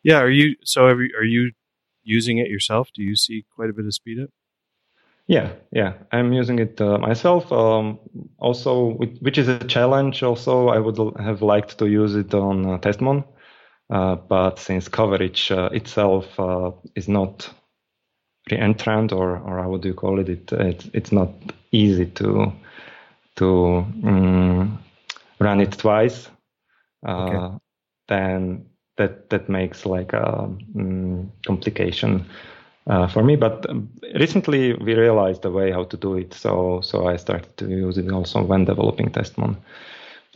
Yeah. 0.03 0.21
Are 0.21 0.31
you 0.31 0.57
so? 0.65 0.85
Are 0.85 1.03
you, 1.03 1.15
are 1.19 1.25
you 1.25 1.53
using 2.03 2.39
it 2.39 2.49
yourself? 2.49 2.91
Do 2.95 3.03
you 3.03 3.17
see 3.17 3.47
quite 3.57 3.71
a 3.71 3.73
bit 3.73 3.87
of 3.87 3.95
speed 3.95 4.21
up? 4.23 4.31
Yeah, 5.27 5.53
yeah, 5.73 5.95
I'm 6.13 6.35
using 6.35 6.59
it 6.59 6.79
uh, 6.83 6.99
myself. 6.99 7.51
Um, 7.51 7.99
also, 8.39 8.91
which 8.91 9.39
is 9.39 9.49
a 9.49 9.59
challenge. 9.61 10.23
Also, 10.23 10.69
I 10.69 10.79
would 10.79 10.99
have 11.19 11.41
liked 11.41 11.79
to 11.79 11.87
use 11.87 12.15
it 12.15 12.35
on 12.35 12.67
uh, 12.67 12.79
Testmon, 12.79 13.25
but 13.89 14.59
since 14.59 14.89
coverage 14.89 15.51
uh, 15.51 15.69
itself 15.73 16.39
uh, 16.39 16.73
is 16.95 17.09
not 17.09 17.51
re-entrant, 18.51 19.13
or 19.13 19.39
or 19.39 19.63
how 19.63 19.71
would 19.71 19.85
you 19.85 19.95
call 19.95 20.19
it? 20.19 20.29
it, 20.29 20.53
it 20.53 20.91
it's 20.93 21.13
not 21.13 21.31
easy 21.73 22.07
to 22.07 22.53
to 23.37 23.85
um, 24.05 24.79
run 25.39 25.61
it 25.61 25.73
twice. 25.73 26.29
Uh, 27.07 27.25
okay. 27.25 27.59
Then 28.09 28.67
that 28.97 29.31
that 29.31 29.49
makes 29.49 29.87
like 29.87 30.13
a 30.13 30.45
um, 30.45 31.33
complication 31.47 32.27
uh, 32.87 33.09
for 33.09 33.23
me. 33.23 33.37
But 33.37 33.69
um, 33.69 33.89
recently 34.15 34.75
we 34.75 34.95
realized 34.95 35.45
a 35.45 35.51
way 35.51 35.73
how 35.73 35.85
to 35.85 35.97
do 35.97 36.17
it, 36.17 36.35
so 36.35 36.81
so 36.83 37.07
I 37.07 37.17
started 37.17 37.57
to 37.57 37.69
use 37.69 37.99
it 37.99 38.11
also 38.11 38.43
when 38.43 38.65
developing 38.65 39.11
Testmon. 39.11 39.57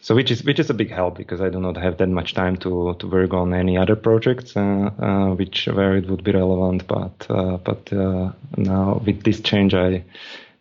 So 0.01 0.15
which 0.15 0.31
is 0.31 0.45
which 0.45 0.61
is 0.61 0.71
a 0.71 0.75
big 0.75 0.91
help 0.91 1.17
because 1.17 1.41
I 1.41 1.49
do 1.49 1.61
not 1.61 1.77
have 1.77 1.99
that 1.99 2.09
much 2.09 2.35
time 2.35 2.57
to 2.59 2.95
to 2.99 3.07
work 3.09 3.35
on 3.35 3.53
any 3.53 3.77
other 3.77 3.97
projects 3.97 4.57
uh, 4.57 4.91
uh, 4.99 5.35
which 5.35 5.67
where 5.67 5.97
it 5.97 6.09
would 6.09 6.25
be 6.25 6.33
relevant. 6.33 6.87
But 6.87 7.27
uh, 7.29 7.57
but 7.59 7.93
uh, 7.93 8.33
now 8.57 9.03
with 9.05 9.25
this 9.25 9.41
change, 9.41 9.75
I 9.75 10.05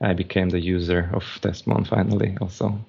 I 0.01 0.13
became 0.13 0.49
the 0.49 0.59
user 0.59 1.09
of 1.13 1.23
Testmon 1.41 1.87
finally 1.87 2.37
also. 2.41 2.79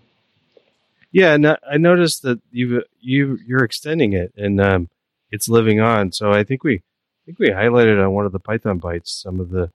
Yeah, 1.13 1.35
and 1.35 1.47
I 1.47 1.77
noticed 1.79 2.23
that 2.23 2.41
you 2.51 2.83
you 3.01 3.39
you're 3.47 3.65
extending 3.65 4.13
it 4.13 4.33
and 4.37 4.61
um, 4.61 4.89
it's 5.31 5.49
living 5.49 5.81
on. 5.81 6.13
So 6.13 6.33
I 6.33 6.45
think 6.45 6.65
we 6.65 6.77
I 6.77 7.23
think 7.27 7.39
we 7.39 7.49
highlighted 7.49 8.03
on 8.03 8.13
one 8.13 8.27
of 8.27 8.33
the 8.33 8.41
Python 8.41 8.81
bytes 8.81 9.09
some 9.09 9.41
of 9.41 9.51
the 9.51 9.71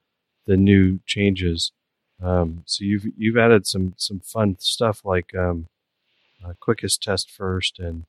the 0.46 0.58
new 0.58 1.00
changes. 1.06 1.72
Um, 2.22 2.64
so 2.66 2.84
you've 2.84 3.06
you've 3.18 3.38
added 3.38 3.68
some 3.68 3.94
some 3.98 4.20
fun 4.20 4.58
stuff 4.60 5.04
like 5.06 5.36
um, 5.36 5.68
uh, 6.44 6.54
quickest 6.60 7.02
test 7.02 7.30
first 7.30 7.80
and 7.80 8.06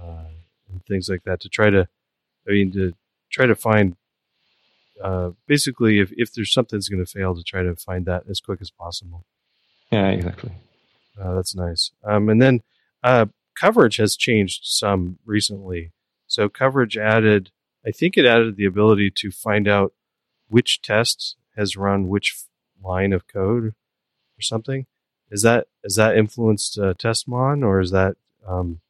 uh, 0.00 0.30
and 0.70 0.84
things 0.86 1.08
like 1.08 1.24
that 1.24 1.40
to 1.40 1.48
try 1.48 1.70
to 1.70 1.88
I 2.48 2.52
mean 2.52 2.72
to 2.72 2.94
try 3.30 3.46
to 3.46 3.54
find 3.54 3.96
uh, 5.02 5.30
basically 5.46 6.00
if 6.00 6.12
if 6.16 6.32
there's 6.32 6.52
something 6.52 6.78
that's 6.78 6.88
going 6.88 7.04
to 7.04 7.10
fail 7.10 7.34
to 7.34 7.42
try 7.42 7.62
to 7.62 7.76
find 7.76 8.06
that 8.06 8.24
as 8.28 8.40
quick 8.40 8.60
as 8.60 8.70
possible. 8.70 9.24
Yeah, 9.90 10.08
exactly. 10.08 10.52
Uh, 11.20 11.34
that's 11.34 11.54
nice. 11.54 11.90
Um, 12.04 12.28
and 12.28 12.40
then 12.40 12.62
uh, 13.02 13.26
coverage 13.58 13.96
has 13.96 14.16
changed 14.16 14.60
some 14.64 15.18
recently. 15.24 15.92
So 16.26 16.48
coverage 16.48 16.96
added 16.96 17.50
I 17.86 17.90
think 17.90 18.16
it 18.16 18.26
added 18.26 18.56
the 18.56 18.66
ability 18.66 19.10
to 19.16 19.30
find 19.30 19.68
out 19.68 19.92
which 20.48 20.82
test 20.82 21.36
has 21.56 21.76
run 21.76 22.08
which 22.08 22.36
line 22.82 23.12
of 23.12 23.26
code 23.26 23.64
or 23.64 24.42
something. 24.42 24.86
Is 25.30 25.42
that 25.42 25.66
is 25.84 25.96
that 25.96 26.16
influenced 26.16 26.78
uh, 26.78 26.94
Testmon, 26.94 27.64
or 27.64 27.80
is 27.80 27.90
that 27.90 28.16
um, 28.46 28.80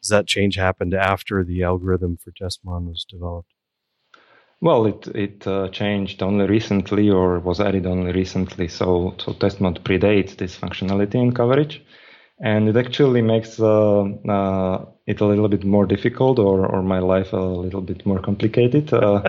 does 0.00 0.10
that 0.10 0.26
change 0.26 0.56
happened 0.56 0.94
after 0.94 1.42
the 1.42 1.62
algorithm 1.62 2.16
for 2.16 2.30
Testmon 2.30 2.88
was 2.88 3.04
developed? 3.08 3.52
Well, 4.60 4.86
it 4.86 5.08
it 5.08 5.46
uh, 5.46 5.68
changed 5.68 6.22
only 6.22 6.46
recently, 6.46 7.10
or 7.10 7.40
was 7.40 7.60
added 7.60 7.86
only 7.86 8.12
recently. 8.12 8.68
So 8.68 9.14
so 9.18 9.32
Testmon 9.32 9.78
predates 9.82 10.36
this 10.36 10.56
functionality 10.56 11.16
in 11.16 11.32
coverage 11.32 11.82
and 12.40 12.68
it 12.68 12.76
actually 12.76 13.22
makes 13.22 13.58
uh, 13.58 14.02
uh, 14.02 14.84
it 15.06 15.20
a 15.20 15.24
little 15.24 15.48
bit 15.48 15.64
more 15.64 15.86
difficult 15.86 16.38
or, 16.38 16.66
or 16.66 16.82
my 16.82 16.98
life 16.98 17.32
a 17.32 17.36
little 17.36 17.80
bit 17.80 18.04
more 18.04 18.20
complicated 18.20 18.92
uh, 18.92 19.22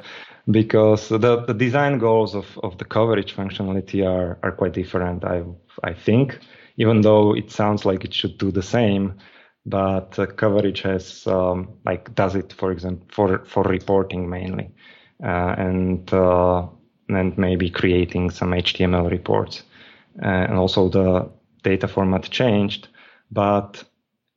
because 0.49 1.09
the, 1.09 1.43
the 1.45 1.53
design 1.53 1.97
goals 1.97 2.35
of, 2.35 2.57
of 2.63 2.77
the 2.77 2.85
coverage 2.85 3.35
functionality 3.35 4.05
are, 4.05 4.39
are 4.43 4.51
quite 4.51 4.73
different 4.73 5.23
I, 5.25 5.43
I 5.83 5.93
think. 5.93 6.39
Even 6.77 7.01
though 7.01 7.35
it 7.35 7.51
sounds 7.51 7.85
like 7.85 8.05
it 8.05 8.13
should 8.13 8.37
do 8.37 8.51
the 8.51 8.61
same 8.61 9.15
but 9.65 10.17
coverage 10.37 10.81
has 10.81 11.27
um, 11.27 11.67
like 11.85 12.13
does 12.15 12.35
it 12.35 12.53
for 12.53 12.71
example 12.71 13.05
for, 13.11 13.43
for 13.45 13.63
reporting 13.63 14.29
mainly 14.29 14.71
uh, 15.21 15.55
and 15.57 16.13
uh, 16.13 16.65
and 17.09 17.37
maybe 17.37 17.69
creating 17.69 18.29
some 18.29 18.51
HTML 18.51 19.09
reports. 19.09 19.63
Uh, 20.21 20.27
and 20.27 20.57
also 20.57 20.89
the 20.89 21.29
data 21.63 21.87
format 21.87 22.23
changed 22.23 22.87
but 23.31 23.83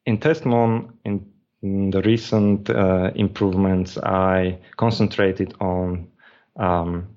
in 0.07 0.19
Testmon, 0.19 0.93
in, 1.05 1.30
the 1.63 2.03
recent 2.05 2.71
uh, 2.71 3.11
improvements, 3.15 3.99
I 3.99 4.59
concentrated 4.77 5.55
on 5.61 6.09
um, 6.57 7.09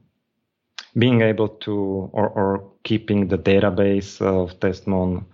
being 0.98 1.22
able 1.22 1.50
to 1.50 2.10
or, 2.12 2.30
or 2.30 2.72
keeping 2.84 3.28
the 3.28 3.38
database 3.38 4.22
of 4.22 4.60
Testmon 4.60 5.26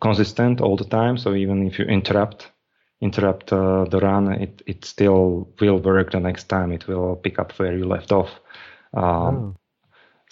consistent 0.00 0.60
all 0.60 0.76
the 0.76 0.84
time. 0.84 1.18
So 1.18 1.34
even 1.34 1.66
if 1.66 1.78
you 1.78 1.84
interrupt 1.84 2.50
interrupt 3.00 3.52
uh, 3.52 3.84
the 3.84 4.00
run, 4.00 4.32
it, 4.32 4.62
it 4.66 4.84
still 4.84 5.48
will 5.60 5.78
work 5.78 6.12
the 6.12 6.20
next 6.20 6.44
time. 6.44 6.72
It 6.72 6.88
will 6.88 7.16
pick 7.16 7.38
up 7.38 7.52
where 7.58 7.76
you 7.76 7.84
left 7.84 8.12
off. 8.12 8.30
Um, 8.94 9.02
oh. 9.04 9.56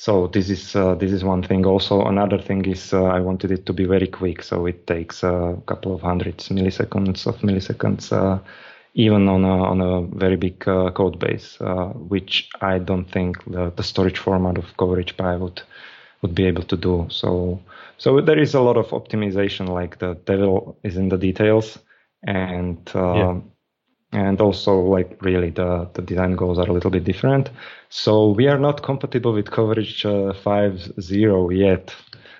So 0.03 0.27
this 0.27 0.51
is 0.51 0.75
uh, 0.75 0.97
this 0.97 1.13
is 1.13 1.23
one 1.23 1.45
thing. 1.45 1.65
Also, 1.65 2.05
another 2.07 2.37
thing 2.37 2.65
is 2.65 2.93
uh, 2.93 3.05
I 3.05 3.21
wanted 3.21 3.53
it 3.53 3.67
to 3.67 3.73
be 3.73 3.85
very 3.85 4.09
quick, 4.09 4.43
so 4.43 4.67
it 4.67 4.85
takes 4.89 5.23
a 5.23 5.57
couple 5.67 5.95
of 5.95 6.01
hundreds 6.01 6.49
milliseconds 6.49 7.25
of 7.25 7.37
milliseconds, 7.43 8.11
uh, 8.13 8.41
even 8.95 9.29
on 9.29 9.45
a 9.45 9.63
on 9.63 9.81
a 9.81 10.03
very 10.19 10.35
big 10.35 10.67
uh, 10.67 10.91
code 10.91 11.21
base, 11.21 11.57
uh, 11.61 11.91
which 12.11 12.49
I 12.61 12.81
don't 12.81 13.09
think 13.13 13.45
the, 13.45 13.71
the 13.77 13.85
storage 13.85 14.19
format 14.19 14.59
of 14.59 14.77
Coverage 14.77 15.17
Py 15.17 15.37
would 15.37 15.63
would 16.23 16.35
be 16.35 16.47
able 16.47 16.65
to 16.65 16.77
do. 16.77 17.07
So 17.09 17.61
so 17.97 18.21
there 18.21 18.41
is 18.41 18.55
a 18.55 18.61
lot 18.61 18.77
of 18.77 18.89
optimization. 18.89 19.69
Like 19.69 20.01
the 20.01 20.15
devil 20.25 20.81
is 20.83 20.97
in 20.97 21.11
the 21.11 21.19
details, 21.19 21.79
and 22.27 22.91
yeah. 22.93 23.39
And 24.13 24.41
also 24.41 24.79
like 24.81 25.17
really 25.23 25.51
the, 25.51 25.89
the 25.95 26.03
design 26.03 26.37
goals 26.37 26.59
are 26.59 26.69
a 26.69 26.73
little 26.73 26.91
bit 26.91 27.05
different. 27.05 27.51
So 27.89 28.31
we 28.31 28.47
are 28.47 28.59
not 28.59 28.83
compatible 28.83 29.33
with 29.33 29.51
coverage 29.51 30.05
uh, 30.05 30.35
5.0 30.45 31.59
yet, 31.59 31.95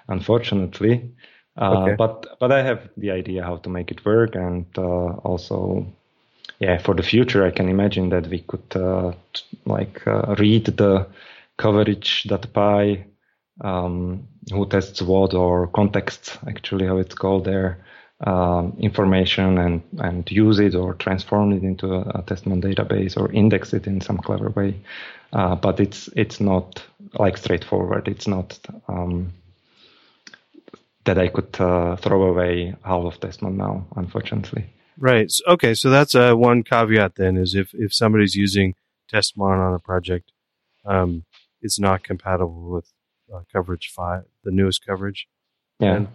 unfortunately. 0.09 1.11
Uh, 1.57 1.83
okay. 1.83 1.95
But 1.97 2.39
but 2.41 2.53
I 2.53 2.63
have 2.63 2.89
the 2.97 3.11
idea 3.11 3.43
how 3.43 3.57
to 3.57 3.69
make 3.69 3.91
it 3.91 4.05
work, 4.07 4.35
and 4.35 4.65
uh, 4.79 5.13
also, 5.23 5.87
yeah, 6.61 6.79
for 6.79 6.95
the 6.95 7.03
future, 7.03 7.45
I 7.45 7.51
can 7.51 7.69
imagine 7.69 8.09
that 8.09 8.27
we 8.29 8.41
could 8.41 8.75
uh, 8.75 9.13
t- 9.35 9.59
like 9.67 10.07
uh, 10.07 10.35
read 10.39 10.65
the 10.65 11.07
Coverage 11.59 12.27
coverage.py 12.29 13.05
um, 13.61 14.27
who 14.51 14.67
tests 14.67 15.03
what 15.03 15.35
or 15.35 15.69
context 15.69 16.39
actually 16.49 16.87
how 16.87 16.97
it's 16.97 17.15
called 17.15 17.45
there 17.45 17.85
um, 18.23 18.77
information 18.79 19.59
and, 19.59 19.83
and 19.99 20.31
use 20.31 20.59
it 20.59 20.75
or 20.75 20.95
transform 20.95 21.53
it 21.53 21.63
into 21.63 21.95
a, 21.95 22.01
a 22.01 22.23
Testmon 22.23 22.63
database 22.63 23.17
or 23.17 23.33
index 23.33 23.73
it 23.73 23.87
in 23.87 24.01
some 24.01 24.19
clever 24.19 24.51
way. 24.51 24.77
Uh, 25.33 25.55
but 25.55 25.81
it's 25.81 26.09
it's 26.15 26.41
not 26.41 26.83
like 27.19 27.37
straightforward. 27.39 28.07
It's 28.07 28.27
not 28.27 28.59
um, 28.87 29.33
that 31.05 31.19
I 31.19 31.29
could 31.29 31.59
uh, 31.59 31.97
throw 31.97 32.23
away 32.25 32.75
half 32.85 33.05
of 33.05 33.21
Testmon 33.21 33.57
now, 33.57 33.87
unfortunately. 33.97 34.67
Right. 34.99 35.31
So, 35.31 35.45
okay. 35.55 35.75
So 35.75 35.91
that's 35.91 36.15
uh, 36.15 36.35
one 36.35 36.63
caveat 36.63 37.15
then 37.17 37.37
is 37.37 37.55
if, 37.55 37.75
if 37.75 37.95
somebody's 37.95 38.37
using 38.37 38.75
Testmon 39.13 39.59
on 39.59 39.75
a 39.75 39.79
project, 39.79 40.33
um, 40.85 41.25
it's 41.61 41.81
not 41.81 42.05
compatible 42.05 42.71
with 42.71 42.93
uh, 43.33 43.41
coverage 43.53 43.91
five, 43.95 44.25
the 44.45 44.51
newest 44.51 44.85
coverage. 44.87 45.27
Yeah. 45.81 45.95
And, 45.95 46.09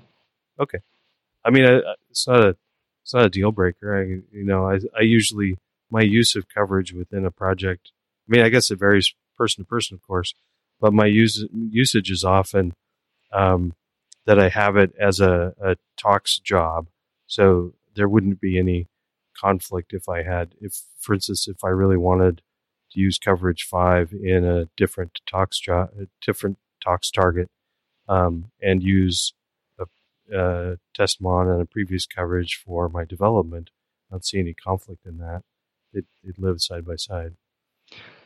okay. 0.59 0.79
I 1.47 1.51
mean, 1.51 1.81
it's 2.09 2.27
not 2.27 2.43
a 2.43 2.55
it's 3.03 3.13
not 3.13 3.25
a 3.25 3.29
deal 3.29 3.51
breaker. 3.53 3.97
I 3.97 4.03
you 4.35 4.43
know 4.43 4.69
I 4.69 4.79
I 4.97 5.01
usually 5.01 5.57
my 5.89 6.01
use 6.01 6.35
of 6.35 6.49
coverage 6.49 6.93
within 6.93 7.25
a 7.25 7.31
project. 7.31 7.91
I 8.27 8.35
mean, 8.35 8.45
I 8.45 8.49
guess 8.49 8.69
it 8.69 8.79
varies 8.79 9.13
person 9.37 9.63
to 9.63 9.67
person, 9.67 9.95
of 9.95 10.05
course, 10.05 10.33
but 10.81 10.93
my 10.93 11.05
use 11.05 11.45
usage 11.53 12.11
is 12.11 12.25
often 12.25 12.73
um, 13.31 13.73
that 14.25 14.39
I 14.39 14.49
have 14.49 14.75
it 14.75 14.93
as 14.99 15.21
a, 15.21 15.53
a 15.63 15.77
tox 15.95 16.39
job, 16.39 16.87
so 17.27 17.73
there 17.95 18.09
wouldn't 18.09 18.41
be 18.41 18.59
any 18.59 18.87
conflict 19.39 19.93
if 19.93 20.09
I 20.09 20.23
had 20.23 20.55
if, 20.59 20.81
for 20.99 21.13
instance, 21.13 21.47
if 21.47 21.63
I 21.63 21.69
really 21.69 21.97
wanted 21.97 22.41
to 22.91 22.99
use 22.99 23.17
coverage 23.17 23.63
five 23.63 24.11
in 24.11 24.43
a 24.43 24.67
different 24.75 25.21
tox 25.29 25.59
job, 25.59 25.91
different 26.21 26.57
tox 26.83 27.09
target, 27.09 27.49
um, 28.09 28.51
and 28.61 28.83
use 28.83 29.33
testmon 30.31 31.53
and 31.53 31.61
a 31.61 31.65
previous 31.65 32.05
coverage 32.05 32.61
for 32.65 32.89
my 32.89 33.05
development. 33.05 33.69
I 34.09 34.15
don't 34.15 34.25
see 34.25 34.39
any 34.39 34.53
conflict 34.53 35.05
in 35.05 35.17
that. 35.17 35.43
It 35.93 36.05
it 36.23 36.39
lives 36.39 36.65
side 36.65 36.85
by 36.85 36.95
side. 36.97 37.35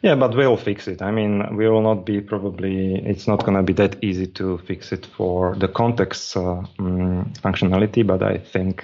Yeah, 0.02 0.16
but 0.16 0.36
we'll 0.36 0.58
fix 0.58 0.88
it. 0.88 1.02
I 1.02 1.12
mean, 1.12 1.56
we 1.56 1.70
will 1.70 1.84
not 1.84 2.06
be 2.08 2.22
probably, 2.22 2.96
it's 2.96 3.28
not 3.28 3.46
going 3.46 3.56
to 3.56 3.62
be 3.62 3.74
that 3.74 4.04
easy 4.04 4.26
to 4.28 4.58
fix 4.58 4.92
it 4.92 5.06
for 5.06 5.56
the 5.56 5.68
context 5.68 6.36
uh, 6.36 6.64
um, 6.80 7.32
functionality, 7.44 8.06
but 8.06 8.24
I 8.24 8.40
think 8.40 8.84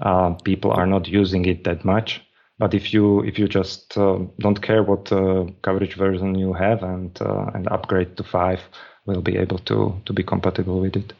uh, 0.00 0.34
people 0.44 0.70
are 0.72 0.86
not 0.86 1.08
using 1.08 1.46
it 1.46 1.64
that 1.64 1.84
much. 1.84 2.20
But 2.58 2.74
if 2.74 2.92
you 2.92 3.20
if 3.20 3.38
you 3.38 3.48
just 3.48 3.96
uh, 3.96 4.18
don't 4.38 4.60
care 4.60 4.82
what 4.82 5.10
uh, 5.10 5.46
coverage 5.62 5.94
version 5.96 6.34
you 6.34 6.52
have 6.52 6.82
and 6.82 7.18
uh, 7.22 7.46
and 7.54 7.66
upgrade 7.68 8.18
to 8.18 8.22
five, 8.22 8.60
we'll 9.06 9.22
be 9.22 9.38
able 9.38 9.58
to 9.60 9.98
to 10.04 10.12
be 10.12 10.22
compatible 10.22 10.78
with 10.78 10.94
it. 10.94 11.14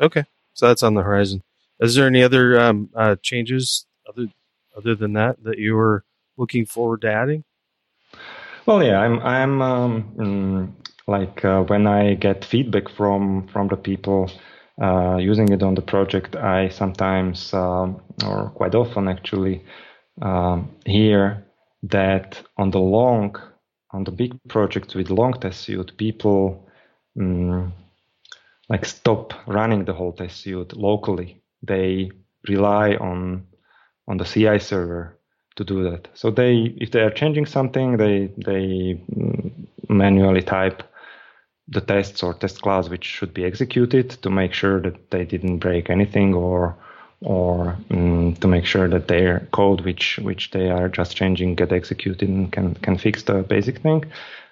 Okay, 0.00 0.24
so 0.54 0.66
that's 0.66 0.82
on 0.82 0.94
the 0.94 1.02
horizon. 1.02 1.42
Is 1.80 1.94
there 1.94 2.06
any 2.06 2.22
other 2.22 2.58
um, 2.58 2.88
uh, 2.94 3.16
changes 3.22 3.86
other 4.08 4.28
other 4.76 4.94
than 4.94 5.12
that 5.14 5.42
that 5.44 5.58
you 5.58 5.74
were 5.74 6.04
looking 6.36 6.66
forward 6.66 7.02
to 7.02 7.12
adding? 7.12 7.44
Well, 8.66 8.82
yeah, 8.82 9.00
I'm 9.00 9.20
I'm 9.20 9.62
um, 9.62 10.14
mm, 10.16 10.72
like 11.06 11.44
uh, 11.44 11.62
when 11.64 11.86
I 11.86 12.14
get 12.14 12.44
feedback 12.44 12.88
from 12.88 13.48
from 13.48 13.68
the 13.68 13.76
people 13.76 14.30
uh, 14.80 15.16
using 15.16 15.52
it 15.52 15.62
on 15.62 15.74
the 15.74 15.82
project, 15.82 16.36
I 16.36 16.68
sometimes 16.68 17.52
um, 17.52 18.00
or 18.24 18.50
quite 18.54 18.74
often 18.74 19.08
actually 19.08 19.62
um, 20.22 20.70
hear 20.86 21.44
that 21.82 22.42
on 22.56 22.70
the 22.70 22.78
long 22.78 23.36
on 23.90 24.04
the 24.04 24.10
big 24.10 24.32
projects 24.48 24.94
with 24.94 25.10
long 25.10 25.34
test 25.34 25.60
suite, 25.60 25.96
people 25.98 26.68
um, 27.20 27.72
like 28.68 28.84
stop 28.84 29.34
running 29.46 29.84
the 29.84 29.92
whole 29.92 30.12
test 30.12 30.40
suite 30.42 30.76
locally. 30.76 31.42
They 31.62 32.10
rely 32.48 32.94
on 32.96 33.46
on 34.06 34.18
the 34.18 34.24
CI 34.24 34.58
server 34.58 35.18
to 35.56 35.64
do 35.64 35.84
that. 35.84 36.08
So 36.14 36.30
they, 36.30 36.74
if 36.78 36.90
they 36.90 37.00
are 37.00 37.10
changing 37.10 37.46
something, 37.46 37.96
they 37.96 38.30
they 38.36 39.00
manually 39.88 40.42
type 40.42 40.82
the 41.68 41.80
tests 41.80 42.22
or 42.22 42.34
test 42.34 42.60
class 42.60 42.88
which 42.88 43.04
should 43.04 43.32
be 43.32 43.44
executed 43.44 44.10
to 44.10 44.30
make 44.30 44.52
sure 44.52 44.80
that 44.80 45.10
they 45.10 45.24
didn't 45.24 45.58
break 45.58 45.88
anything 45.88 46.34
or 46.34 46.76
or 47.22 47.78
um, 47.90 48.34
to 48.36 48.46
make 48.46 48.66
sure 48.66 48.86
that 48.86 49.08
their 49.08 49.48
code 49.52 49.80
which 49.80 50.18
which 50.22 50.50
they 50.50 50.68
are 50.68 50.90
just 50.90 51.16
changing 51.16 51.54
get 51.54 51.72
executed 51.72 52.28
and 52.28 52.52
can 52.52 52.74
can 52.74 52.98
fix 52.98 53.22
the 53.22 53.42
basic 53.42 53.78
thing 53.78 54.04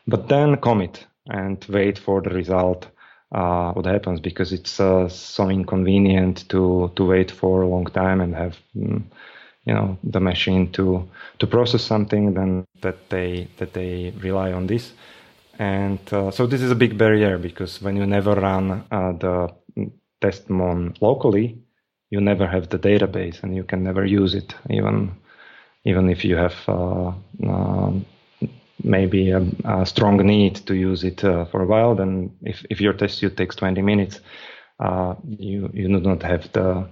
but 0.06 0.28
then 0.28 0.56
commit 0.56 1.06
and 1.26 1.64
wait 1.68 1.98
for 1.98 2.22
the 2.22 2.30
result 2.30 2.88
uh, 3.32 3.72
what 3.72 3.86
happens 3.86 4.20
because 4.20 4.52
it's 4.52 4.80
uh, 4.80 5.08
so 5.08 5.50
inconvenient 5.50 6.48
to 6.48 6.90
to 6.96 7.04
wait 7.06 7.30
for 7.30 7.62
a 7.62 7.68
long 7.68 7.86
time 7.86 8.20
and 8.20 8.34
have 8.34 8.58
um, 8.76 9.10
you 9.66 9.74
know 9.74 9.98
the 10.04 10.20
machine 10.20 10.70
to 10.72 11.08
to 11.38 11.46
process 11.46 11.82
something 11.82 12.34
then 12.34 12.64
that 12.82 13.08
they 13.10 13.48
that 13.58 13.72
they 13.74 14.12
rely 14.22 14.52
on 14.52 14.66
this. 14.66 14.92
And 15.58 16.00
uh, 16.12 16.30
so 16.30 16.46
this 16.46 16.62
is 16.62 16.70
a 16.70 16.74
big 16.74 16.98
barrier 16.98 17.38
because 17.38 17.82
when 17.82 17.96
you 17.96 18.06
never 18.06 18.34
run 18.34 18.84
uh, 18.90 19.12
the 19.12 19.48
testmon 20.22 20.96
locally 21.00 21.58
you 22.10 22.20
never 22.20 22.46
have 22.46 22.68
the 22.68 22.78
database 22.78 23.42
and 23.42 23.56
you 23.56 23.64
can 23.64 23.82
never 23.82 24.04
use 24.04 24.34
it 24.34 24.54
even 24.70 25.12
even 25.84 26.08
if 26.10 26.24
you 26.24 26.36
have 26.36 26.54
uh, 26.68 27.12
um, 27.48 28.06
maybe 28.84 29.30
a, 29.30 29.44
a, 29.64 29.86
strong 29.86 30.16
need 30.18 30.56
to 30.56 30.74
use 30.74 31.04
it 31.04 31.24
uh, 31.24 31.44
for 31.46 31.62
a 31.62 31.66
while 31.66 31.94
then 31.94 32.30
if, 32.42 32.64
if 32.70 32.80
your 32.80 32.92
test 32.92 33.18
suite 33.18 33.36
takes 33.36 33.56
20 33.56 33.82
minutes 33.82 34.20
uh, 34.80 35.14
you 35.26 35.70
you 35.72 35.86
do 35.86 36.00
not 36.00 36.22
have 36.22 36.50
the 36.52 36.88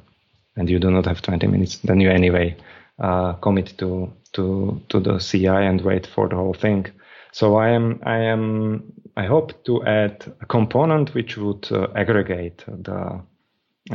and 0.57 0.69
you 0.69 0.79
do 0.79 0.91
not 0.91 1.07
have 1.07 1.23
20 1.23 1.47
minutes, 1.47 1.79
then 1.79 2.01
you 2.01 2.11
anyway 2.11 2.57
uh, 2.99 3.33
commit 3.35 3.75
to 3.79 4.13
to 4.33 4.81
to 4.89 5.01
the 5.01 5.19
CI 5.19 5.47
and 5.47 5.81
wait 5.81 6.07
for 6.07 6.29
the 6.29 6.37
whole 6.37 6.55
thing. 6.55 6.87
So 7.33 7.57
I 7.57 7.71
am 7.71 8.01
I 8.05 8.19
am 8.19 8.93
I 9.17 9.27
hope 9.27 9.65
to 9.65 9.85
add 9.85 10.33
a 10.41 10.47
component 10.47 11.15
which 11.15 11.37
would 11.37 11.71
uh, 11.73 11.89
aggregate 11.97 12.65
the 12.67 13.21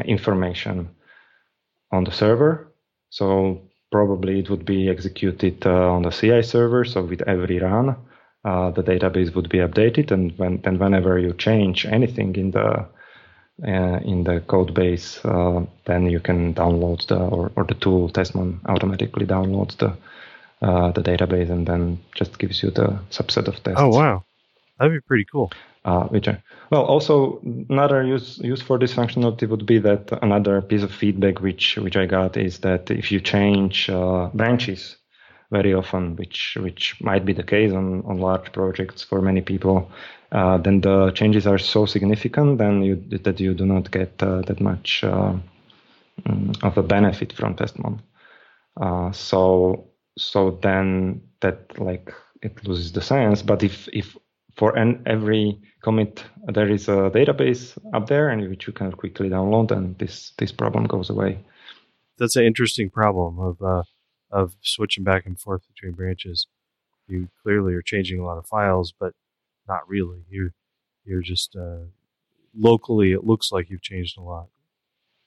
information 0.05 0.89
on 1.91 2.03
the 2.03 2.11
server. 2.11 2.73
So 3.09 3.61
probably 3.95 4.39
it 4.39 4.49
would 4.49 4.65
be 4.65 4.89
executed 4.89 5.65
uh, 5.65 5.95
on 5.95 6.01
the 6.01 6.09
CI 6.09 6.41
server. 6.41 6.83
So 6.83 7.01
with 7.11 7.21
every 7.33 7.59
run, 7.59 7.95
uh, 8.43 8.71
the 8.71 8.83
database 8.83 9.33
would 9.35 9.49
be 9.55 9.59
updated, 9.67 10.11
and 10.11 10.37
when 10.37 10.53
then 10.63 10.77
whenever 10.79 11.17
you 11.25 11.31
change 11.47 11.85
anything 11.85 12.35
in 12.35 12.51
the 12.51 12.67
uh, 13.73 13.97
in 14.11 14.25
the 14.25 14.41
code 14.51 14.73
base, 14.73 15.07
uh, 15.23 15.65
then 15.85 16.01
you 16.13 16.19
can 16.19 16.53
download 16.53 17.07
the 17.07 17.19
or, 17.37 17.51
or 17.55 17.63
the 17.63 17.77
tool 17.83 18.09
testmon 18.09 18.59
automatically 18.73 19.25
downloads 19.25 19.77
the 19.77 19.91
uh, 20.67 20.91
the 20.91 21.03
database 21.11 21.49
and 21.49 21.65
then 21.65 21.97
just 22.19 22.37
gives 22.37 22.61
you 22.63 22.71
the 22.71 22.87
subset 23.17 23.47
of 23.47 23.55
tests. 23.63 23.81
Oh 23.85 23.91
wow, 23.99 24.25
that'd 24.77 24.93
be 24.93 25.07
pretty 25.07 25.25
cool. 25.31 25.49
Uh, 25.85 26.03
which 26.13 26.27
well, 26.71 26.83
also 26.83 27.39
another 27.69 28.03
use 28.03 28.39
use 28.39 28.61
for 28.61 28.77
this 28.77 28.93
functionality 28.93 29.47
would 29.47 29.65
be 29.65 29.79
that 29.79 30.11
another 30.21 30.61
piece 30.61 30.83
of 30.83 30.91
feedback 30.91 31.41
which 31.41 31.77
which 31.77 31.95
I 31.95 32.05
got 32.05 32.37
is 32.37 32.59
that 32.59 32.89
if 32.91 33.11
you 33.11 33.19
change 33.19 33.89
uh, 33.89 34.29
branches 34.33 34.97
very 35.51 35.73
often, 35.73 36.15
which 36.15 36.57
which 36.61 36.99
might 37.01 37.25
be 37.25 37.33
the 37.33 37.43
case 37.43 37.71
on 37.71 38.03
on 38.05 38.17
large 38.17 38.51
projects 38.51 39.03
for 39.03 39.21
many 39.21 39.41
people, 39.41 39.91
uh, 40.31 40.57
then 40.57 40.81
the 40.81 41.11
changes 41.11 41.45
are 41.47 41.59
so 41.59 41.85
significant 41.85 42.57
then 42.57 42.81
you, 42.81 42.95
that 43.23 43.39
you 43.39 43.53
do 43.53 43.65
not 43.65 43.91
get 43.91 44.21
uh, 44.23 44.41
that 44.41 44.59
much 44.59 45.03
uh, 45.03 45.33
mm, 46.23 46.63
of 46.63 46.77
a 46.77 46.83
benefit 46.83 47.33
from 47.33 47.55
testmon. 47.55 47.99
Uh, 48.81 49.11
so 49.11 49.87
so 50.17 50.59
then 50.61 51.21
that 51.41 51.79
like 51.79 52.13
it 52.41 52.65
loses 52.67 52.91
the 52.91 53.01
science. 53.01 53.41
But 53.41 53.63
if 53.63 53.87
if 53.93 54.17
for 54.55 54.77
an, 54.77 55.03
every 55.05 55.59
commit 55.81 56.23
there 56.47 56.69
is 56.69 56.87
a 56.87 57.11
database 57.11 57.77
up 57.93 58.07
there 58.07 58.29
and 58.29 58.49
which 58.49 58.67
you 58.67 58.73
can 58.73 58.91
quickly 58.91 59.29
download, 59.29 59.71
and 59.71 59.97
this 59.97 60.33
this 60.37 60.51
problem 60.51 60.85
goes 60.85 61.09
away. 61.09 61.39
That's 62.17 62.35
an 62.35 62.45
interesting 62.45 62.89
problem 62.89 63.39
of 63.39 63.61
uh, 63.61 63.83
of 64.31 64.55
switching 64.61 65.03
back 65.03 65.25
and 65.25 65.39
forth 65.39 65.63
between 65.67 65.93
branches. 65.93 66.47
You 67.07 67.29
clearly 67.43 67.73
are 67.73 67.81
changing 67.81 68.19
a 68.19 68.25
lot 68.25 68.37
of 68.37 68.47
files, 68.47 68.93
but 68.99 69.13
not 69.67 69.87
really. 69.87 70.23
You're 70.29 70.53
you're 71.05 71.21
just 71.21 71.55
uh, 71.55 71.85
locally. 72.57 73.11
It 73.11 73.25
looks 73.25 73.51
like 73.51 73.69
you've 73.69 73.81
changed 73.81 74.17
a 74.17 74.21
lot. 74.21 74.47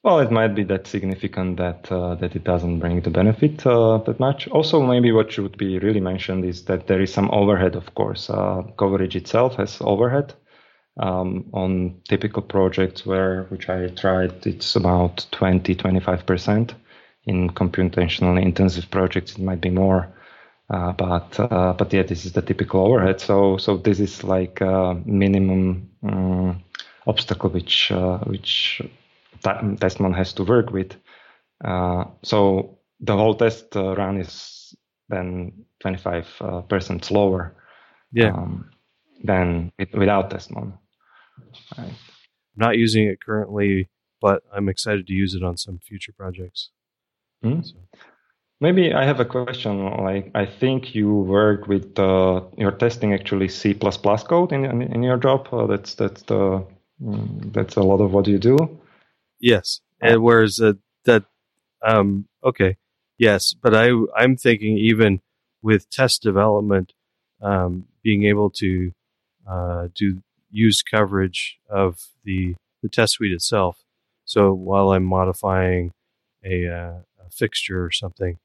Well, 0.05 0.21
it 0.21 0.31
might 0.31 0.55
be 0.55 0.65
that 0.65 0.87
significant 0.87 1.57
that 1.59 1.91
uh, 1.91 2.15
that 2.17 2.37
it 2.37 2.45
doesn't 2.45 2.79
bring 2.79 3.01
the 3.01 3.11
benefit 3.11 3.67
uh, 3.67 3.99
that 3.99 4.21
much. 4.21 4.49
Also, 4.49 4.81
maybe 4.83 5.13
what 5.13 5.33
should 5.33 5.57
be 5.59 5.79
really 5.81 6.01
mentioned 6.01 6.45
is 6.45 6.65
that 6.67 6.87
there 6.87 7.01
is 7.01 7.13
some 7.13 7.31
overhead. 7.33 7.75
Of 7.77 7.95
course, 7.95 8.31
uh, 8.31 8.63
coverage 8.77 9.17
itself 9.17 9.57
has 9.57 9.79
overhead. 9.81 10.35
Um, 11.01 11.49
on 11.53 12.01
typical 12.09 12.43
projects 12.43 13.07
where 13.07 13.45
which 13.51 13.69
I 13.69 13.89
tried, 13.89 14.47
it's 14.47 14.75
about 14.77 15.27
20, 15.33 15.75
25 15.75 16.27
percent. 16.27 16.75
In 17.27 17.51
computationally 17.51 18.43
intensive 18.43 18.91
projects, 18.91 19.33
it 19.33 19.41
might 19.43 19.61
be 19.61 19.71
more. 19.71 20.09
Uh, 20.71 20.93
but 20.93 21.39
uh, 21.41 21.73
but 21.73 21.93
yeah, 21.93 22.03
this 22.05 22.25
is 22.25 22.33
the 22.33 22.43
typical 22.43 22.87
overhead. 22.87 23.21
So 23.21 23.57
so 23.59 23.77
this 23.77 24.01
is 24.01 24.23
like 24.25 24.61
a 24.61 24.95
minimum 25.05 25.91
um, 26.05 26.63
obstacle 27.07 27.51
which 27.51 27.91
uh, 27.91 28.19
which 28.19 28.81
testmon 29.43 30.17
has 30.17 30.33
to 30.35 30.45
work 30.45 30.71
with. 30.71 30.95
Uh, 31.65 32.05
so 32.23 32.79
the 33.01 33.17
whole 33.17 33.35
test 33.35 33.77
uh, 33.77 33.95
run 33.95 34.21
is 34.21 34.75
then 35.09 35.65
25 35.81 36.67
percent 36.69 37.05
slower. 37.05 37.55
Yeah. 38.13 38.33
Um, 38.33 38.71
than 39.23 39.73
it, 39.79 39.95
without 39.97 40.31
testmon. 40.31 40.79
Right. 41.77 41.89
I'm 41.89 41.97
not 42.57 42.77
using 42.77 43.07
it 43.07 43.21
currently, 43.25 43.89
but 44.21 44.43
I'm 44.55 44.69
excited 44.69 45.07
to 45.07 45.13
use 45.13 45.35
it 45.35 45.43
on 45.43 45.57
some 45.57 45.79
future 45.79 46.13
projects. 46.17 46.71
Mm-hmm. 47.45 47.63
So. 47.63 47.75
Maybe 48.61 48.93
I 48.93 49.05
have 49.05 49.21
a 49.21 49.25
question. 49.25 49.87
Like, 50.03 50.33
I 50.35 50.45
think 50.45 50.95
you 50.95 51.15
work 51.15 51.69
with 51.69 51.97
uh, 51.97 52.41
you're 52.57 52.73
testing 52.73 53.15
actually 53.15 53.49
C++ 53.49 53.73
code 53.75 54.53
in 54.53 54.65
in, 54.65 54.83
in 54.83 55.03
your 55.05 55.17
job. 55.17 55.49
Uh, 55.53 55.67
that's 55.69 55.95
that's 55.95 56.23
the 56.23 56.65
mm, 57.01 57.53
that's 57.53 57.77
a 57.77 57.83
lot 57.83 58.01
of 58.01 58.13
what 58.13 58.27
you 58.27 58.39
do. 58.39 58.57
Yes, 59.41 59.81
and 60.01 60.23
whereas 60.23 60.61
uh, 60.61 60.75
that 61.05 61.25
um, 61.83 62.27
Okay. 62.45 62.77
Yes, 63.19 63.53
but 63.53 63.75
I 63.75 63.91
I'm 64.17 64.37
thinking 64.37 64.79
even 64.79 65.21
with 65.63 65.91
test 65.91 66.23
development, 66.23 66.93
um, 67.43 67.87
being 68.03 68.25
able 68.25 68.51
to 68.51 68.93
uh, 69.49 69.89
do 69.95 70.23
use 70.51 70.83
coverage 70.83 71.59
of 71.69 71.99
the 72.25 72.55
the 72.83 72.89
test 72.89 73.15
suite 73.15 73.33
itself. 73.33 73.85
So 74.25 74.53
while 74.53 74.93
I'm 74.93 75.05
modifying 75.05 75.93
a, 76.45 76.69
uh, 76.69 76.99
a 77.27 77.31
fixture 77.33 77.85
or 77.85 77.91
something, 77.91 78.39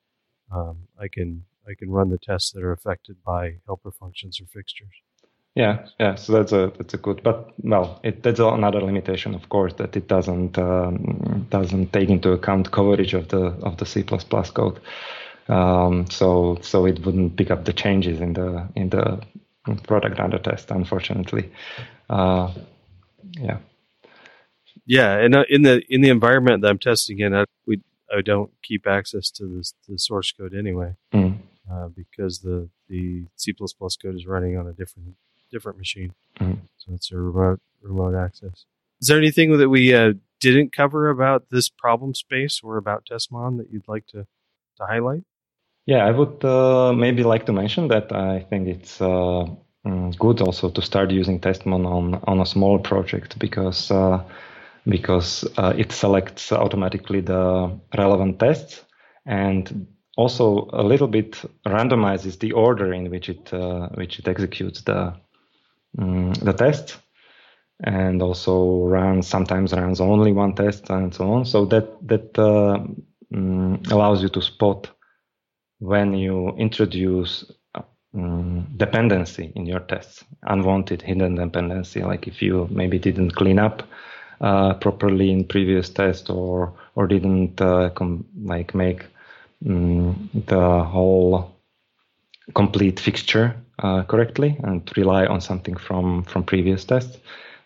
um, 0.51 0.87
I 0.99 1.07
can 1.07 1.45
I 1.69 1.75
can 1.75 1.91
run 1.91 2.09
the 2.09 2.17
tests 2.17 2.51
that 2.51 2.63
are 2.63 2.71
affected 2.71 3.17
by 3.23 3.57
helper 3.67 3.91
functions 3.91 4.41
or 4.41 4.45
fixtures. 4.47 5.01
Yeah, 5.55 5.85
yeah. 5.99 6.15
So 6.15 6.33
that's 6.33 6.51
a 6.51 6.71
that's 6.77 6.95
a 6.95 6.97
good, 6.97 7.21
but 7.21 7.53
well, 7.63 7.99
it 8.03 8.23
that's 8.23 8.39
another 8.39 8.81
limitation, 8.81 9.35
of 9.35 9.49
course, 9.49 9.73
that 9.73 9.95
it 9.95 10.07
doesn't 10.07 10.57
um, 10.57 11.45
doesn't 11.51 11.93
take 11.93 12.09
into 12.09 12.31
account 12.31 12.71
coverage 12.71 13.13
of 13.13 13.27
the 13.27 13.47
of 13.61 13.77
the 13.77 13.85
C++ 13.85 14.03
code. 14.03 14.79
Um, 15.47 16.09
so 16.09 16.57
so 16.61 16.85
it 16.85 17.05
wouldn't 17.05 17.35
pick 17.35 17.51
up 17.51 17.65
the 17.65 17.73
changes 17.73 18.19
in 18.19 18.33
the 18.33 18.67
in 18.75 18.89
the 18.89 19.21
product 19.83 20.19
under 20.19 20.39
test, 20.39 20.71
unfortunately. 20.71 21.51
Uh, 22.09 22.51
yeah. 23.33 23.57
Yeah, 24.85 25.17
and 25.17 25.35
uh, 25.35 25.43
in 25.49 25.61
the 25.61 25.81
in 25.87 26.01
the 26.01 26.09
environment 26.09 26.61
that 26.61 26.69
I'm 26.69 26.79
testing 26.79 27.19
in, 27.19 27.33
I, 27.33 27.45
we 27.65 27.81
I 28.11 28.21
don't 28.21 28.51
keep 28.63 28.85
access 28.87 29.29
to 29.31 29.45
the 29.45 29.71
the 29.87 29.99
source 29.99 30.31
code 30.31 30.53
anyway, 30.53 30.95
mm. 31.13 31.37
uh, 31.71 31.87
because 31.87 32.39
the 32.39 32.69
the 32.89 33.27
C++ 33.37 33.53
code 33.53 34.15
is 34.15 34.25
running 34.25 34.57
on 34.57 34.67
a 34.67 34.73
different 34.73 35.15
different 35.53 35.77
machine. 35.77 36.11
Mhm. 36.39 36.57
So 36.81 36.85
it's 36.95 37.11
a 37.11 37.17
remote 37.17 37.59
remote 37.81 38.15
access. 38.15 38.65
Is 39.01 39.07
there 39.07 39.17
anything 39.17 39.57
that 39.57 39.69
we 39.69 39.93
uh, 39.93 40.13
didn't 40.39 40.75
cover 40.75 41.09
about 41.09 41.41
this 41.49 41.69
problem 41.69 42.13
space 42.13 42.61
or 42.63 42.77
about 42.77 43.05
Testmon 43.05 43.57
that 43.57 43.69
you'd 43.71 43.87
like 43.87 44.05
to 44.07 44.19
to 44.77 44.85
highlight? 44.93 45.23
Yeah, 45.85 46.05
I 46.05 46.11
would 46.11 46.43
uh, 46.45 46.93
maybe 46.93 47.23
like 47.23 47.45
to 47.45 47.53
mention 47.53 47.87
that 47.89 48.11
I 48.11 48.45
think 48.49 48.67
it's 48.67 49.01
uh, 49.01 49.45
mm, 49.85 50.17
good 50.17 50.41
also 50.41 50.69
to 50.69 50.81
start 50.81 51.11
using 51.11 51.39
Testmon 51.39 51.85
on 51.85 52.21
on 52.31 52.39
a 52.39 52.45
small 52.45 52.79
project 52.79 53.37
because 53.39 53.91
uh, 53.91 54.23
because 54.85 55.45
uh, 55.57 55.73
it 55.77 55.91
selects 55.91 56.51
automatically 56.51 57.21
the 57.21 57.43
relevant 57.97 58.39
tests 58.39 58.81
and 59.25 59.87
also 60.17 60.69
a 60.73 60.83
little 60.83 61.07
bit 61.07 61.41
randomizes 61.65 62.39
the 62.39 62.51
order 62.51 62.93
in 62.93 63.09
which 63.09 63.29
it 63.29 63.53
uh, 63.53 63.87
which 63.95 64.19
it 64.19 64.27
executes 64.27 64.81
the 64.83 65.13
mm, 65.97 66.37
the 66.43 66.53
test 66.53 66.99
and 67.83 68.21
also 68.21 68.85
runs 68.85 69.27
sometimes 69.27 69.73
runs 69.73 70.01
only 70.01 70.31
one 70.33 70.55
test 70.55 70.89
and 70.89 71.13
so 71.13 71.31
on. 71.33 71.45
So 71.45 71.65
that 71.65 72.07
that 72.07 72.37
uh, 72.39 72.79
mm, 73.33 73.91
allows 73.91 74.21
you 74.23 74.29
to 74.29 74.41
spot 74.41 74.89
when 75.79 76.13
you 76.13 76.49
introduce 76.57 77.45
um, 78.15 78.67
dependency 78.77 79.51
in 79.55 79.65
your 79.65 79.79
tests, 79.81 80.23
unwanted 80.43 81.01
hidden 81.01 81.35
dependency, 81.35 82.03
like 82.03 82.27
if 82.27 82.41
you 82.41 82.67
maybe 82.71 82.99
didn't 82.99 83.31
clean 83.31 83.59
up 83.59 83.83
uh, 84.41 84.73
properly 84.75 85.31
in 85.31 85.45
previous 85.45 85.89
test 85.89 86.29
or 86.29 86.73
or 86.95 87.07
didn't 87.07 87.59
uh, 87.61 87.89
com- 87.91 88.25
like 88.43 88.75
make 88.75 89.05
um, 89.67 90.29
the 90.47 90.83
whole 90.83 91.51
complete 92.53 92.99
fixture 92.99 93.62
uh, 93.79 94.03
correctly 94.03 94.57
and 94.63 94.89
rely 94.95 95.25
on 95.25 95.41
something 95.41 95.75
from 95.75 96.23
from 96.23 96.43
previous 96.43 96.85
tests, 96.85 97.17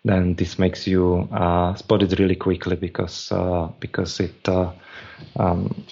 then 0.06 0.36
this 0.36 0.58
makes 0.58 0.88
you 0.88 1.28
uh, 1.32 1.76
spot 1.76 2.04
it 2.04 2.18
really 2.20 2.36
quickly 2.36 2.76
because 2.76 3.32
uh, 3.32 3.68
because 3.80 4.20
it 4.20 4.48
uh, 4.48 4.72
um, 5.36 5.86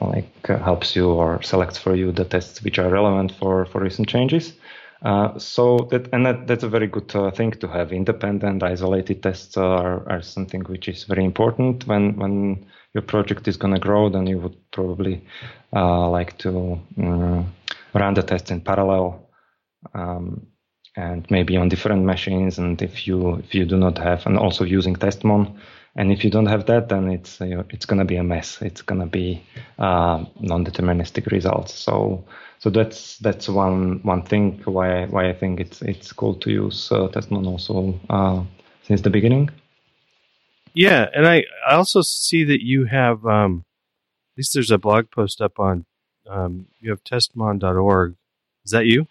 like 0.00 0.50
uh, 0.50 0.58
helps 0.58 0.96
you 0.96 1.08
or 1.08 1.40
selects 1.42 1.78
for 1.78 1.94
you 1.94 2.12
the 2.12 2.24
tests 2.24 2.62
which 2.62 2.78
are 2.78 2.90
relevant 2.90 3.32
for 3.32 3.66
for 3.66 3.80
recent 3.80 4.08
changes. 4.08 4.54
Uh, 5.02 5.38
so 5.38 5.86
that 5.90 6.08
and 6.12 6.26
that, 6.26 6.46
that's 6.46 6.64
a 6.64 6.68
very 6.68 6.86
good 6.86 7.12
thing 7.36 7.52
to 7.52 7.68
have. 7.68 7.92
Independent, 7.92 8.62
isolated 8.62 9.22
tests 9.22 9.56
are, 9.56 10.08
are 10.08 10.22
something 10.22 10.62
which 10.64 10.88
is 10.88 11.04
very 11.04 11.24
important 11.24 11.86
when 11.86 12.16
when 12.16 12.66
your 12.94 13.02
project 13.02 13.46
is 13.46 13.56
going 13.56 13.74
to 13.74 13.80
grow. 13.80 14.08
Then 14.08 14.26
you 14.26 14.38
would 14.38 14.56
probably 14.72 15.22
like 15.72 16.38
to 16.38 16.80
um, 16.98 17.52
run 17.96 18.14
the 18.14 18.22
tests 18.22 18.50
in 18.50 18.60
parallel. 18.60 19.30
Um, 19.94 20.46
and 20.96 21.26
maybe 21.30 21.56
on 21.56 21.68
different 21.68 22.04
machines, 22.04 22.58
and 22.58 22.80
if 22.80 23.06
you 23.06 23.36
if 23.36 23.54
you 23.54 23.66
do 23.66 23.76
not 23.76 23.98
have, 23.98 24.24
and 24.26 24.38
also 24.38 24.64
using 24.64 24.96
Testmon, 24.96 25.58
and 25.94 26.10
if 26.10 26.24
you 26.24 26.30
don't 26.30 26.46
have 26.46 26.66
that, 26.66 26.88
then 26.88 27.10
it's 27.10 27.40
uh, 27.40 27.62
it's 27.68 27.84
going 27.84 27.98
to 27.98 28.04
be 28.04 28.16
a 28.16 28.24
mess. 28.24 28.62
It's 28.62 28.82
going 28.82 29.00
to 29.00 29.06
be 29.06 29.42
uh, 29.78 30.24
non-deterministic 30.40 31.30
results. 31.30 31.74
So 31.74 32.24
so 32.58 32.70
that's 32.70 33.18
that's 33.18 33.48
one 33.48 34.00
one 34.02 34.22
thing 34.22 34.62
why 34.64 35.04
why 35.06 35.28
I 35.28 35.34
think 35.34 35.60
it's 35.60 35.82
it's 35.82 36.12
cool 36.12 36.34
to 36.36 36.50
use 36.50 36.90
uh, 36.90 37.08
Testmon 37.08 37.46
also 37.46 38.00
uh, 38.08 38.42
since 38.82 39.02
the 39.02 39.10
beginning. 39.10 39.50
Yeah, 40.74 41.06
and 41.14 41.26
I, 41.26 41.44
I 41.66 41.74
also 41.74 42.02
see 42.02 42.44
that 42.44 42.62
you 42.62 42.84
have 42.84 43.24
um, 43.24 43.64
at 44.34 44.38
least 44.38 44.54
there's 44.54 44.70
a 44.70 44.78
blog 44.78 45.10
post 45.10 45.40
up 45.40 45.58
on 45.58 45.86
um, 46.28 46.66
you 46.80 46.90
have 46.90 47.02
testmon.org. 47.04 48.16
Is 48.64 48.70
that 48.72 48.86
you? 48.86 49.06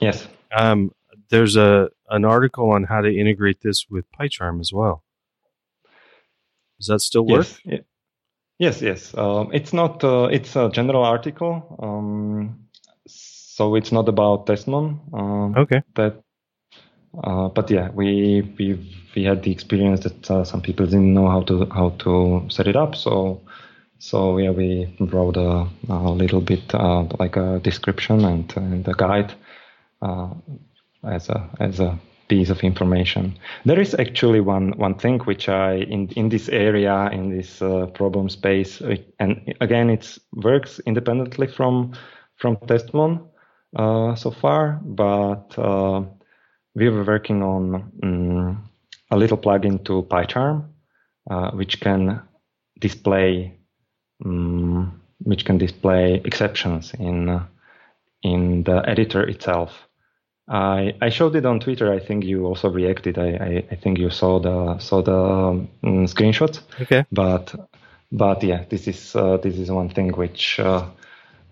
Yes. 0.00 0.26
Um, 0.56 0.92
there's 1.30 1.56
a 1.56 1.90
an 2.10 2.24
article 2.24 2.70
on 2.70 2.84
how 2.84 3.00
to 3.00 3.14
integrate 3.14 3.60
this 3.60 3.86
with 3.90 4.04
PyCharm 4.12 4.60
as 4.60 4.72
well. 4.72 5.02
Does 6.78 6.86
that 6.86 7.00
still 7.00 7.26
work? 7.26 7.46
Yes. 7.64 7.80
Yes, 8.58 8.82
yes. 8.82 9.14
Um, 9.16 9.50
it's 9.52 9.72
not. 9.72 10.02
Uh, 10.02 10.28
it's 10.32 10.56
a 10.56 10.68
general 10.68 11.04
article, 11.04 11.76
um, 11.80 12.66
so 13.06 13.76
it's 13.76 13.92
not 13.92 14.08
about 14.08 14.46
Testmon. 14.46 14.98
Um, 15.12 15.54
Okay. 15.56 15.82
That, 15.94 16.22
uh, 17.22 17.48
but 17.50 17.70
yeah, 17.70 17.90
we 17.90 18.42
we 18.58 18.96
we 19.14 19.22
had 19.22 19.44
the 19.44 19.52
experience 19.52 20.00
that 20.00 20.30
uh, 20.30 20.44
some 20.44 20.60
people 20.60 20.86
didn't 20.86 21.14
know 21.14 21.28
how 21.28 21.42
to 21.42 21.66
how 21.72 21.90
to 22.00 22.46
set 22.48 22.66
it 22.66 22.74
up. 22.74 22.96
So 22.96 23.42
so 23.98 24.38
yeah, 24.38 24.50
we 24.50 24.94
wrote 25.00 25.36
a, 25.36 25.66
a 25.88 26.10
little 26.10 26.40
bit 26.40 26.74
uh, 26.74 27.04
like 27.18 27.36
a 27.36 27.58
description 27.60 28.24
and, 28.24 28.52
and 28.56 28.86
a 28.88 28.94
guide 28.94 29.34
uh, 30.02 30.30
as 31.04 31.28
a 31.28 31.50
as 31.60 31.80
a 31.80 31.98
piece 32.28 32.50
of 32.50 32.62
information. 32.62 33.38
There 33.64 33.80
is 33.80 33.94
actually 33.94 34.40
one 34.40 34.72
one 34.78 34.94
thing 34.94 35.18
which 35.20 35.48
I 35.48 35.76
in 35.76 36.08
in 36.10 36.28
this 36.28 36.48
area 36.48 37.08
in 37.12 37.36
this 37.36 37.60
uh, 37.60 37.86
problem 37.86 38.28
space, 38.28 38.80
and 39.18 39.54
again 39.60 39.90
it 39.90 40.18
works 40.32 40.80
independently 40.86 41.46
from 41.48 41.92
from 42.36 42.56
Testmon 42.56 43.26
uh, 43.76 44.14
so 44.14 44.30
far, 44.30 44.80
but 44.84 45.58
uh, 45.58 46.02
we 46.74 46.88
were 46.88 47.04
working 47.04 47.42
on 47.42 47.90
um, 48.02 48.70
a 49.10 49.16
little 49.16 49.38
plugin 49.38 49.84
to 49.84 50.02
PyCharm, 50.02 50.68
uh, 51.30 51.50
which 51.50 51.80
can 51.80 52.22
display 52.78 53.57
um, 54.24 55.00
which 55.22 55.44
can 55.44 55.58
display 55.58 56.20
exceptions 56.24 56.94
in 56.94 57.28
uh, 57.28 57.46
in 58.22 58.64
the 58.64 58.82
editor 58.88 59.22
itself. 59.22 59.88
I, 60.48 60.94
I 61.02 61.10
showed 61.10 61.36
it 61.36 61.44
on 61.44 61.60
Twitter. 61.60 61.92
I 61.92 61.98
think 61.98 62.24
you 62.24 62.46
also 62.46 62.70
reacted. 62.70 63.18
I, 63.18 63.28
I, 63.28 63.64
I 63.70 63.74
think 63.76 63.98
you 63.98 64.10
saw 64.10 64.40
the 64.40 64.78
saw 64.78 65.02
the 65.02 65.16
um, 65.16 65.68
screenshots. 66.06 66.60
Okay. 66.80 67.04
But 67.12 67.54
but 68.10 68.42
yeah, 68.42 68.64
this 68.68 68.88
is 68.88 69.14
uh, 69.14 69.36
this 69.36 69.58
is 69.58 69.70
one 69.70 69.90
thing 69.90 70.12
which 70.12 70.58
uh, 70.58 70.86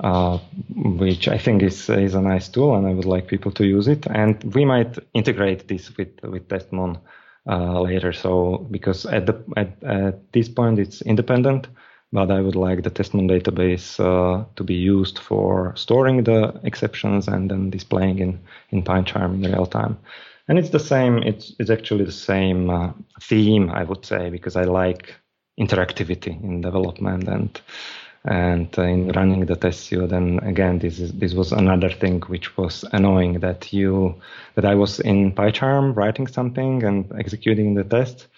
uh, 0.00 0.38
which 0.74 1.29
I 1.29 1.38
think 1.38 1.62
is 1.62 1.90
is 1.90 2.14
a 2.14 2.22
nice 2.22 2.48
tool, 2.48 2.74
and 2.74 2.87
I 2.87 2.94
would 2.94 3.05
like 3.05 3.26
people 3.26 3.52
to 3.52 3.66
use 3.66 3.88
it. 3.88 4.07
And 4.07 4.42
we 4.55 4.64
might 4.64 4.98
integrate 5.12 5.68
this 5.68 5.94
with 5.96 6.22
with 6.22 6.48
Testmon 6.48 6.98
uh, 7.46 7.81
later. 7.81 8.12
So 8.12 8.66
because 8.70 9.05
at 9.05 9.26
the 9.26 9.44
at, 9.57 9.83
at 9.83 10.33
this 10.33 10.48
point 10.48 10.79
it's 10.79 11.02
independent, 11.02 11.68
but 12.12 12.31
I 12.31 12.40
would 12.40 12.57
like 12.57 12.83
the 12.83 12.90
Testmon 12.90 13.29
database 13.29 13.99
uh, 14.01 14.45
to 14.57 14.64
be 14.64 14.75
used 14.75 15.19
for 15.19 15.75
storing 15.77 16.25
the 16.25 16.59
exceptions 16.62 17.29
and 17.29 17.51
then 17.51 17.71
displaying 17.71 18.19
in 18.21 18.40
in 18.71 18.83
PyCharm 18.83 19.35
in 19.35 19.53
real 19.53 19.66
time. 19.66 19.99
And 20.49 20.59
it's 20.59 20.71
the 20.71 20.81
same. 20.81 21.23
It's 21.23 21.55
it's 21.59 21.71
actually 21.71 22.05
the 22.05 22.12
same 22.12 22.71
uh, 22.71 22.92
theme, 23.21 23.71
I 23.71 23.83
would 23.83 24.07
say, 24.07 24.31
because 24.31 24.57
I 24.57 24.64
like 24.64 25.14
interactivity 25.59 26.42
in 26.42 26.61
development 26.61 27.29
and 27.29 27.61
and 28.25 28.77
uh, 28.79 28.83
in 28.83 29.09
running 29.09 29.47
the 29.47 29.57
test 29.57 29.87
suite. 29.87 30.12
And 30.12 30.42
again, 30.42 30.79
this 30.79 30.99
is 30.99 31.12
this 31.12 31.35
was 31.35 31.53
another 31.53 31.90
thing 31.90 32.21
which 32.23 32.57
was 32.57 32.85
annoying 32.92 33.40
that 33.40 33.73
you 33.73 34.14
that 34.55 34.64
I 34.64 34.75
was 34.75 35.01
in 35.01 35.33
PyCharm 35.33 35.97
writing 35.97 36.29
something 36.29 36.83
and 36.85 37.12
executing 37.19 37.75
the 37.75 37.85
test, 37.85 38.29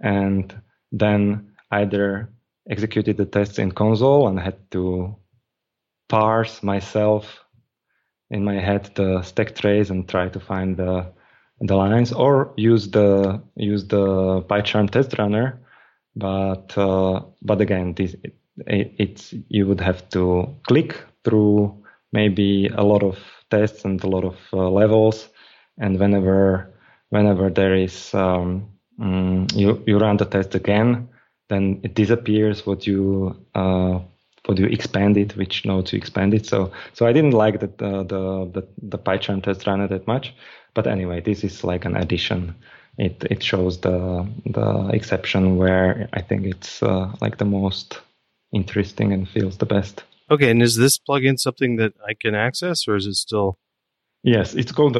and 0.00 0.52
then 0.90 1.52
either 1.70 2.28
executed 2.70 3.16
the 3.16 3.26
tests 3.26 3.58
in 3.58 3.72
console 3.72 4.28
and 4.28 4.38
had 4.38 4.70
to 4.70 5.16
parse 6.08 6.62
myself 6.62 7.44
in 8.30 8.44
my 8.44 8.58
head 8.58 8.90
the 8.94 9.22
stack 9.22 9.54
trace 9.54 9.90
and 9.90 10.08
try 10.08 10.28
to 10.28 10.40
find 10.40 10.76
the 10.76 11.12
the 11.60 11.76
lines 11.76 12.12
or 12.12 12.52
use 12.56 12.90
the 12.90 13.40
use 13.56 13.86
the 13.86 14.42
PyCharm 14.48 14.90
test 14.90 15.18
runner. 15.18 15.60
But 16.16 16.76
uh, 16.76 17.22
but 17.40 17.60
again 17.60 17.94
this 17.94 18.14
it, 18.66 18.94
it's 18.98 19.34
you 19.48 19.66
would 19.66 19.80
have 19.80 20.08
to 20.10 20.54
click 20.66 21.00
through 21.24 21.82
maybe 22.12 22.68
a 22.68 22.82
lot 22.82 23.02
of 23.02 23.18
tests 23.50 23.84
and 23.84 24.02
a 24.02 24.08
lot 24.08 24.24
of 24.24 24.36
uh, 24.52 24.68
levels, 24.68 25.28
and 25.78 25.98
whenever 25.98 26.70
whenever 27.10 27.50
there 27.50 27.74
is 27.74 28.12
um, 28.14 28.68
mm, 29.00 29.50
you 29.54 29.82
you 29.86 29.98
run 29.98 30.16
the 30.16 30.26
test 30.26 30.54
again, 30.54 31.08
then 31.52 31.80
it 31.82 31.94
disappears 31.94 32.66
what 32.66 32.86
you 32.86 33.36
uh, 33.54 34.00
what 34.46 34.58
you 34.58 34.66
expand 34.66 35.16
it, 35.16 35.36
which 35.36 35.64
nodes 35.64 35.92
you 35.92 35.98
expand 35.98 36.34
it. 36.34 36.46
So 36.46 36.72
so 36.94 37.06
I 37.06 37.12
didn't 37.12 37.32
like 37.32 37.60
that 37.60 37.78
the 37.78 38.02
the 38.04 38.50
the, 38.54 38.68
the 38.82 38.98
PyCharm 38.98 39.42
test 39.42 39.66
runner 39.66 39.86
that 39.88 40.06
much, 40.06 40.34
but 40.74 40.86
anyway, 40.86 41.20
this 41.20 41.44
is 41.44 41.62
like 41.62 41.84
an 41.84 41.96
addition. 41.96 42.54
It 42.98 43.24
it 43.30 43.42
shows 43.42 43.80
the 43.80 44.26
the 44.46 44.88
exception 44.92 45.56
where 45.56 46.08
I 46.12 46.22
think 46.22 46.46
it's 46.46 46.82
uh, 46.82 47.12
like 47.20 47.38
the 47.38 47.44
most 47.44 48.00
interesting 48.52 49.12
and 49.12 49.28
feels 49.28 49.58
the 49.58 49.66
best. 49.66 50.04
Okay, 50.30 50.50
and 50.50 50.62
is 50.62 50.76
this 50.76 50.98
plugin 50.98 51.38
something 51.38 51.76
that 51.76 51.92
I 52.08 52.14
can 52.14 52.34
access, 52.34 52.88
or 52.88 52.96
is 52.96 53.06
it 53.06 53.14
still? 53.14 53.58
Yes, 54.22 54.54
it's 54.54 54.72
called 54.72 54.96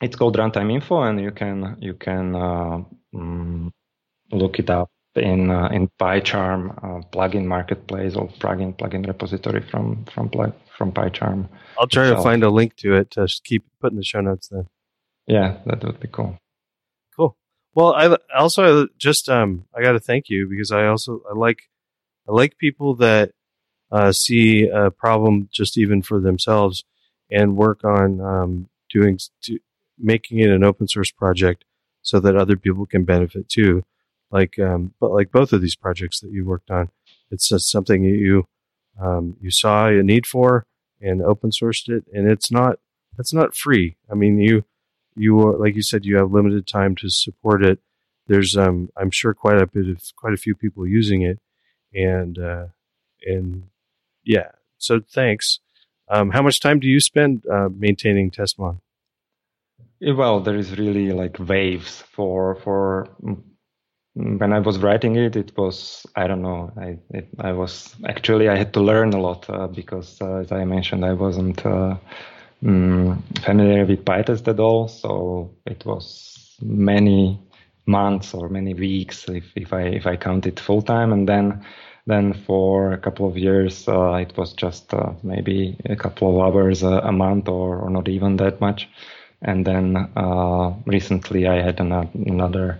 it's 0.00 0.16
called 0.16 0.36
Runtime 0.36 0.72
Info, 0.72 1.02
and 1.02 1.20
you 1.20 1.30
can 1.30 1.76
you 1.80 1.94
can 1.94 2.34
uh, 2.34 2.82
mm, 3.14 3.70
look 4.32 4.58
it 4.58 4.70
up 4.70 4.90
in 5.16 5.50
uh, 5.50 5.68
in 5.68 5.88
PyCharm 6.00 6.70
uh, 6.78 7.06
plugin 7.12 7.44
marketplace 7.44 8.16
or 8.16 8.28
plugin 8.40 8.76
plugin 8.76 9.06
repository 9.06 9.60
from 9.70 10.04
from 10.14 10.30
from 10.76 10.92
PyCharm. 10.92 11.48
I'll 11.78 11.86
try 11.86 12.04
itself. 12.04 12.18
to 12.18 12.22
find 12.22 12.42
a 12.42 12.50
link 12.50 12.76
to 12.76 12.94
it 12.94 13.10
to 13.12 13.28
keep 13.44 13.64
putting 13.80 13.98
the 13.98 14.04
show 14.04 14.20
notes 14.20 14.48
then. 14.48 14.66
Yeah, 15.26 15.58
that 15.66 15.82
would 15.84 16.00
be 16.00 16.08
cool. 16.08 16.38
Cool. 17.16 17.36
Well, 17.74 17.94
I 17.94 18.16
also 18.36 18.88
just 18.98 19.28
um 19.28 19.64
I 19.74 19.82
got 19.82 19.92
to 19.92 20.00
thank 20.00 20.28
you 20.28 20.48
because 20.48 20.70
I 20.70 20.86
also 20.86 21.22
I 21.30 21.34
like 21.34 21.62
I 22.28 22.32
like 22.32 22.58
people 22.58 22.94
that 22.96 23.32
uh, 23.92 24.12
see 24.12 24.68
a 24.68 24.90
problem 24.90 25.48
just 25.52 25.78
even 25.78 26.02
for 26.02 26.20
themselves 26.20 26.84
and 27.30 27.56
work 27.56 27.84
on 27.84 28.20
um, 28.20 28.68
doing 28.90 29.18
to, 29.42 29.58
making 29.98 30.38
it 30.38 30.50
an 30.50 30.64
open 30.64 30.88
source 30.88 31.10
project 31.10 31.64
so 32.02 32.18
that 32.20 32.36
other 32.36 32.56
people 32.56 32.86
can 32.86 33.04
benefit 33.04 33.48
too. 33.48 33.84
Like, 34.30 34.58
um, 34.58 34.94
but 35.00 35.12
like 35.12 35.30
both 35.30 35.52
of 35.52 35.60
these 35.60 35.76
projects 35.76 36.20
that 36.20 36.32
you 36.32 36.44
worked 36.44 36.70
on, 36.70 36.90
it's 37.30 37.48
just 37.48 37.70
something 37.70 38.04
you 38.04 38.46
um, 39.00 39.36
you 39.40 39.50
saw 39.50 39.88
a 39.88 40.02
need 40.02 40.26
for 40.26 40.66
and 41.00 41.22
open 41.22 41.50
sourced 41.50 41.88
it, 41.88 42.04
and 42.12 42.30
it's 42.30 42.50
not 42.50 42.78
it's 43.18 43.32
not 43.32 43.54
free. 43.54 43.96
I 44.10 44.14
mean, 44.14 44.38
you 44.38 44.64
you 45.16 45.38
are, 45.40 45.56
like 45.56 45.76
you 45.76 45.82
said, 45.82 46.04
you 46.04 46.16
have 46.16 46.32
limited 46.32 46.66
time 46.66 46.96
to 46.96 47.08
support 47.08 47.64
it. 47.64 47.78
There's 48.26 48.56
um, 48.56 48.90
I'm 48.96 49.10
sure 49.10 49.34
quite 49.34 49.60
a 49.60 49.66
bit 49.66 49.88
of 49.88 50.02
quite 50.16 50.34
a 50.34 50.38
few 50.38 50.54
people 50.54 50.86
using 50.86 51.22
it, 51.22 51.38
and 51.94 52.38
uh, 52.38 52.66
and 53.26 53.64
yeah. 54.24 54.50
So 54.78 55.00
thanks. 55.12 55.60
Um, 56.08 56.30
how 56.30 56.42
much 56.42 56.60
time 56.60 56.80
do 56.80 56.88
you 56.88 57.00
spend 57.00 57.44
uh, 57.50 57.68
maintaining 57.74 58.30
Testmon? 58.30 58.80
Well, 60.00 60.40
there 60.40 60.56
is 60.56 60.78
really 60.78 61.12
like 61.12 61.38
waves 61.38 62.02
for 62.12 62.56
for 62.56 63.08
when 64.14 64.52
I 64.52 64.60
was 64.60 64.78
writing 64.78 65.16
it. 65.16 65.36
It 65.36 65.56
was 65.56 66.06
I 66.16 66.26
don't 66.26 66.42
know. 66.42 66.72
I 66.76 66.98
it, 67.10 67.28
I 67.38 67.52
was 67.52 67.94
actually 68.06 68.48
I 68.48 68.56
had 68.56 68.72
to 68.74 68.80
learn 68.80 69.12
a 69.12 69.20
lot 69.20 69.48
uh, 69.48 69.66
because 69.66 70.20
uh, 70.20 70.36
as 70.36 70.52
I 70.52 70.64
mentioned, 70.64 71.04
I 71.04 71.12
wasn't 71.12 71.64
uh, 71.66 71.96
mm, 72.62 73.20
familiar 73.44 73.84
with 73.84 74.04
PyTest 74.04 74.48
at 74.48 74.60
all. 74.60 74.88
So 74.88 75.50
it 75.66 75.84
was 75.84 76.56
many 76.62 77.40
months 77.86 78.32
or 78.32 78.48
many 78.48 78.74
weeks 78.74 79.28
if 79.28 79.44
if 79.56 79.72
I 79.72 79.82
if 79.82 80.06
I 80.06 80.16
count 80.16 80.46
it 80.46 80.60
full 80.60 80.82
time, 80.82 81.12
and 81.12 81.28
then 81.28 81.64
then 82.06 82.34
for 82.34 82.92
a 82.92 82.98
couple 82.98 83.26
of 83.26 83.38
years, 83.38 83.88
uh, 83.88 84.14
it 84.14 84.36
was 84.36 84.52
just 84.52 84.92
uh, 84.92 85.12
maybe 85.22 85.76
a 85.86 85.96
couple 85.96 86.28
of 86.28 86.54
hours 86.54 86.82
a, 86.82 86.98
a 86.98 87.12
month 87.12 87.48
or, 87.48 87.78
or, 87.78 87.90
not 87.90 88.08
even 88.08 88.36
that 88.36 88.60
much. 88.60 88.88
And 89.40 89.66
then 89.66 89.96
uh, 90.14 90.74
recently 90.84 91.46
I 91.46 91.62
had 91.62 91.80
another, 91.80 92.78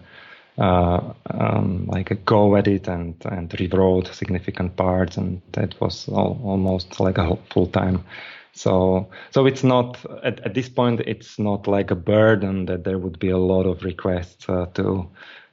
um, 0.58 1.86
like 1.86 2.10
a 2.10 2.14
go 2.14 2.56
at 2.56 2.68
it 2.68 2.88
and, 2.88 3.14
and 3.24 3.54
rewrote 3.58 4.08
significant 4.14 4.76
parts. 4.76 5.16
And 5.16 5.42
that 5.52 5.80
was 5.80 6.08
all, 6.08 6.40
almost 6.44 7.00
like 7.00 7.18
a 7.18 7.36
full 7.50 7.66
time. 7.66 8.04
So, 8.52 9.08
so 9.32 9.46
it's 9.46 9.64
not 9.64 9.98
at, 10.22 10.40
at 10.40 10.54
this 10.54 10.68
point. 10.68 11.00
It's 11.00 11.38
not 11.38 11.66
like 11.66 11.90
a 11.90 11.96
burden 11.96 12.66
that 12.66 12.84
there 12.84 12.98
would 12.98 13.18
be 13.18 13.30
a 13.30 13.38
lot 13.38 13.66
of 13.66 13.82
requests 13.82 14.48
uh, 14.48 14.66
to 14.74 15.08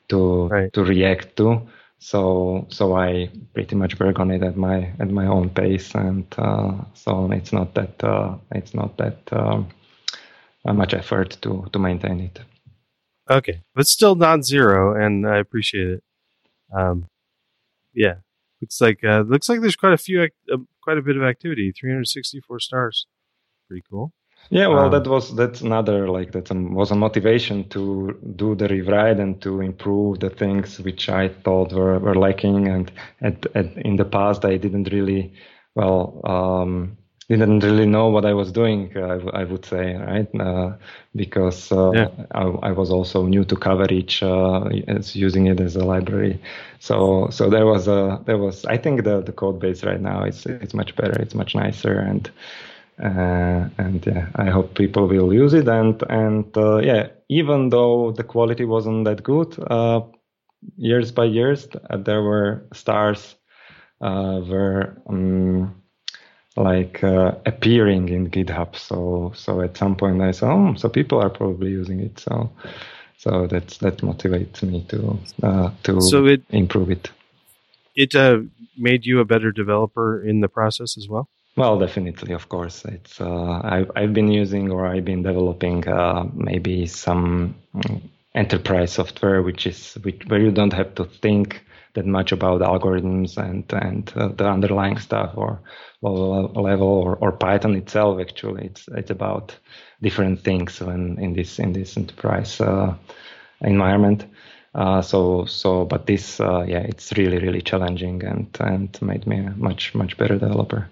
to 0.09 0.47
right. 0.47 0.73
to 0.73 0.83
react 0.83 1.35
to. 1.37 1.67
So 1.97 2.67
so 2.69 2.95
I 2.95 3.29
pretty 3.53 3.75
much 3.75 3.99
work 3.99 4.19
on 4.19 4.29
it 4.31 4.43
at 4.43 4.55
my 4.55 4.91
at 4.99 5.09
my 5.09 5.25
own 5.25 5.49
pace, 5.49 5.95
and 5.95 6.25
uh, 6.37 6.73
so 6.93 7.31
it's 7.31 7.51
not 7.51 7.73
that 7.73 8.03
uh, 8.03 8.37
it's 8.51 8.73
not 8.73 8.97
that 8.97 9.17
um, 9.31 9.69
much 10.65 10.93
effort 10.93 11.37
to 11.41 11.67
to 11.71 11.79
maintain 11.79 12.19
it. 12.19 12.39
Okay, 13.31 13.61
but 13.73 13.87
still 13.87 14.15
not 14.15 14.43
zero, 14.43 14.93
and 15.01 15.27
I 15.27 15.37
appreciate 15.37 15.87
it. 15.87 16.03
Um, 16.75 17.07
yeah, 17.93 18.15
looks 18.61 18.81
like 18.81 19.03
uh, 19.03 19.21
looks 19.21 19.47
like 19.47 19.61
there's 19.61 19.75
quite 19.75 19.93
a 19.93 19.97
few 19.97 20.23
uh, 20.23 20.57
quite 20.83 20.97
a 20.97 21.01
bit 21.01 21.15
of 21.15 21.23
activity. 21.23 21.71
364 21.71 22.59
stars, 22.59 23.07
pretty 23.67 23.83
cool. 23.89 24.11
Yeah, 24.49 24.67
well, 24.67 24.85
um, 24.85 24.91
that 24.91 25.07
was 25.07 25.33
that's 25.35 25.61
another 25.61 26.09
like 26.09 26.31
that 26.33 26.51
was 26.51 26.91
a 26.91 26.95
motivation 26.95 27.69
to 27.69 28.19
do 28.35 28.55
the 28.55 28.67
rewrite 28.67 29.19
and 29.19 29.41
to 29.41 29.61
improve 29.61 30.19
the 30.19 30.29
things 30.29 30.79
which 30.79 31.07
I 31.07 31.29
thought 31.29 31.71
were, 31.71 31.99
were 31.99 32.15
lacking. 32.15 32.67
And 32.67 32.91
at, 33.21 33.45
at, 33.55 33.77
in 33.77 33.95
the 33.95 34.05
past, 34.05 34.43
I 34.43 34.57
didn't 34.57 34.91
really 34.91 35.33
well 35.75 36.21
um, 36.25 36.97
didn't 37.37 37.63
really 37.63 37.85
know 37.85 38.07
what 38.07 38.25
I 38.25 38.33
was 38.33 38.51
doing. 38.51 38.91
I, 38.97 39.43
would 39.43 39.65
say 39.65 39.95
right 39.95 40.27
uh, 40.39 40.73
because 41.15 41.71
uh, 41.71 41.91
yeah. 41.91 42.07
I, 42.33 42.43
I, 42.69 42.71
was 42.71 42.89
also 42.89 43.25
new 43.25 43.45
to 43.45 43.55
coverage, 43.55 44.21
uh, 44.21 44.65
as 44.87 45.15
using 45.15 45.47
it 45.47 45.59
as 45.59 45.75
a 45.75 45.85
library. 45.85 46.41
So 46.79 47.27
so 47.31 47.49
there 47.49 47.65
was 47.65 47.87
a 47.87 48.21
there 48.25 48.37
was 48.37 48.65
I 48.65 48.77
think 48.77 49.03
the 49.03 49.21
the 49.21 49.31
code 49.31 49.59
base 49.59 49.83
right 49.83 50.01
now 50.01 50.23
is 50.23 50.45
it's 50.45 50.73
much 50.73 50.95
better. 50.95 51.19
It's 51.21 51.35
much 51.35 51.55
nicer 51.55 51.99
and 51.99 52.29
uh, 53.01 53.69
and 53.77 54.05
yeah, 54.05 54.27
I 54.35 54.49
hope 54.49 54.75
people 54.75 55.07
will 55.07 55.33
use 55.33 55.53
it. 55.53 55.67
And 55.67 56.03
and 56.09 56.55
uh, 56.57 56.77
yeah, 56.77 57.07
even 57.29 57.69
though 57.69 58.11
the 58.11 58.23
quality 58.23 58.65
wasn't 58.65 59.05
that 59.05 59.23
good, 59.23 59.57
uh, 59.69 60.01
years 60.77 61.11
by 61.11 61.25
years, 61.25 61.67
there 62.05 62.21
were 62.21 62.67
stars 62.73 63.35
were 64.01 64.97
um, 65.07 65.80
like 66.55 67.03
uh, 67.03 67.33
appearing 67.45 68.09
in 68.09 68.29
GitHub. 68.29 68.75
So 68.75 69.31
so 69.35 69.61
at 69.61 69.77
some 69.77 69.95
point 69.95 70.21
I 70.21 70.31
saw, 70.31 70.53
oh, 70.53 70.73
so 70.75 70.89
people 70.89 71.21
are 71.21 71.29
probably 71.29 71.71
using 71.71 71.99
it. 71.99 72.19
So 72.19 72.51
so 73.17 73.47
that's 73.47 73.77
that 73.77 73.97
motivates 73.97 74.63
me 74.63 74.85
to 74.89 75.19
uh, 75.43 75.71
to 75.83 76.01
so 76.01 76.25
it, 76.25 76.41
improve 76.49 76.91
it. 76.91 77.11
It 77.95 78.15
uh, 78.15 78.39
made 78.77 79.05
you 79.05 79.19
a 79.19 79.25
better 79.25 79.51
developer 79.51 80.21
in 80.21 80.41
the 80.41 80.47
process 80.47 80.97
as 80.97 81.07
well. 81.07 81.27
Well, 81.57 81.77
definitely, 81.77 82.33
of 82.33 82.47
course. 82.47 82.85
It's 82.85 83.19
uh, 83.19 83.61
I've 83.63 83.91
I've 83.95 84.13
been 84.13 84.31
using 84.31 84.71
or 84.71 84.87
I've 84.87 85.05
been 85.05 85.23
developing 85.23 85.87
uh, 85.87 86.25
maybe 86.33 86.87
some 86.87 87.55
mm, 87.75 88.01
enterprise 88.33 88.93
software, 88.93 89.41
which 89.41 89.67
is 89.67 89.95
which, 90.01 90.21
where 90.27 90.39
you 90.39 90.51
don't 90.51 90.73
have 90.73 90.95
to 90.95 91.05
think 91.05 91.61
that 91.93 92.05
much 92.05 92.31
about 92.31 92.61
algorithms 92.61 93.37
and 93.37 93.65
and 93.73 94.11
uh, 94.15 94.29
the 94.29 94.47
underlying 94.47 94.97
stuff 94.97 95.31
or 95.35 95.61
level 96.01 96.87
or, 96.87 97.15
or 97.17 97.31
Python 97.31 97.75
itself. 97.75 98.19
Actually, 98.19 98.65
it's 98.65 98.87
it's 98.95 99.11
about 99.11 99.55
different 100.01 100.43
things 100.43 100.79
when 100.79 101.17
in 101.19 101.33
this 101.33 101.59
in 101.59 101.73
this 101.73 101.97
enterprise 101.97 102.59
uh, 102.61 102.95
environment. 103.61 104.25
Uh, 104.73 105.01
so 105.01 105.45
so, 105.45 105.85
but 105.85 106.07
this 106.07 106.39
uh, 106.39 106.63
yeah, 106.67 106.79
it's 106.79 107.11
really 107.13 107.39
really 107.39 107.61
challenging 107.61 108.23
and 108.23 108.47
and 108.59 109.01
made 109.01 109.27
me 109.27 109.39
a 109.39 109.51
much 109.57 109.93
much 109.93 110.17
better 110.17 110.37
developer. 110.37 110.89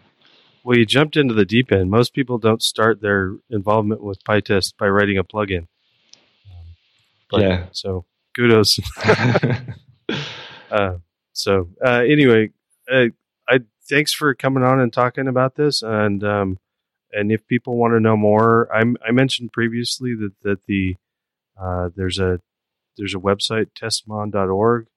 Well, 0.64 0.78
you 0.78 0.86
jumped 0.86 1.16
into 1.16 1.34
the 1.34 1.46
deep 1.46 1.72
end. 1.72 1.90
Most 1.90 2.14
people 2.14 2.38
don't 2.38 2.62
start 2.62 3.02
their 3.02 3.36
involvement 3.50 4.04
with 4.04 4.24
PyTest 4.26 4.74
by 4.78 4.88
writing 4.90 5.18
a 5.18 5.24
plugin. 5.24 5.68
Um, 6.46 6.76
but, 7.32 7.42
yeah. 7.42 7.66
So 7.72 8.06
kudos. 8.36 8.80
uh, 10.72 10.98
so 11.34 11.70
uh, 11.84 12.02
anyway, 12.02 12.52
uh, 12.92 13.08
I 13.48 13.60
thanks 13.90 14.14
for 14.14 14.34
coming 14.34 14.64
on 14.64 14.80
and 14.80 14.92
talking 14.92 15.28
about 15.28 15.56
this. 15.56 15.82
And 15.82 16.24
um, 16.24 16.60
and 17.12 17.32
if 17.32 17.48
people 17.48 17.76
want 17.76 17.94
to 17.94 18.00
know 18.00 18.18
more, 18.18 18.70
I, 18.74 18.84
I 19.06 19.12
mentioned 19.12 19.52
previously 19.52 20.16
that 20.16 20.34
that 20.44 20.66
the 20.66 20.96
uh, 21.60 21.90
there's 21.96 22.20
a 22.20 22.40
there's 22.98 23.16
a 23.16 23.20
website 23.20 23.68
testmon.org 23.80 24.88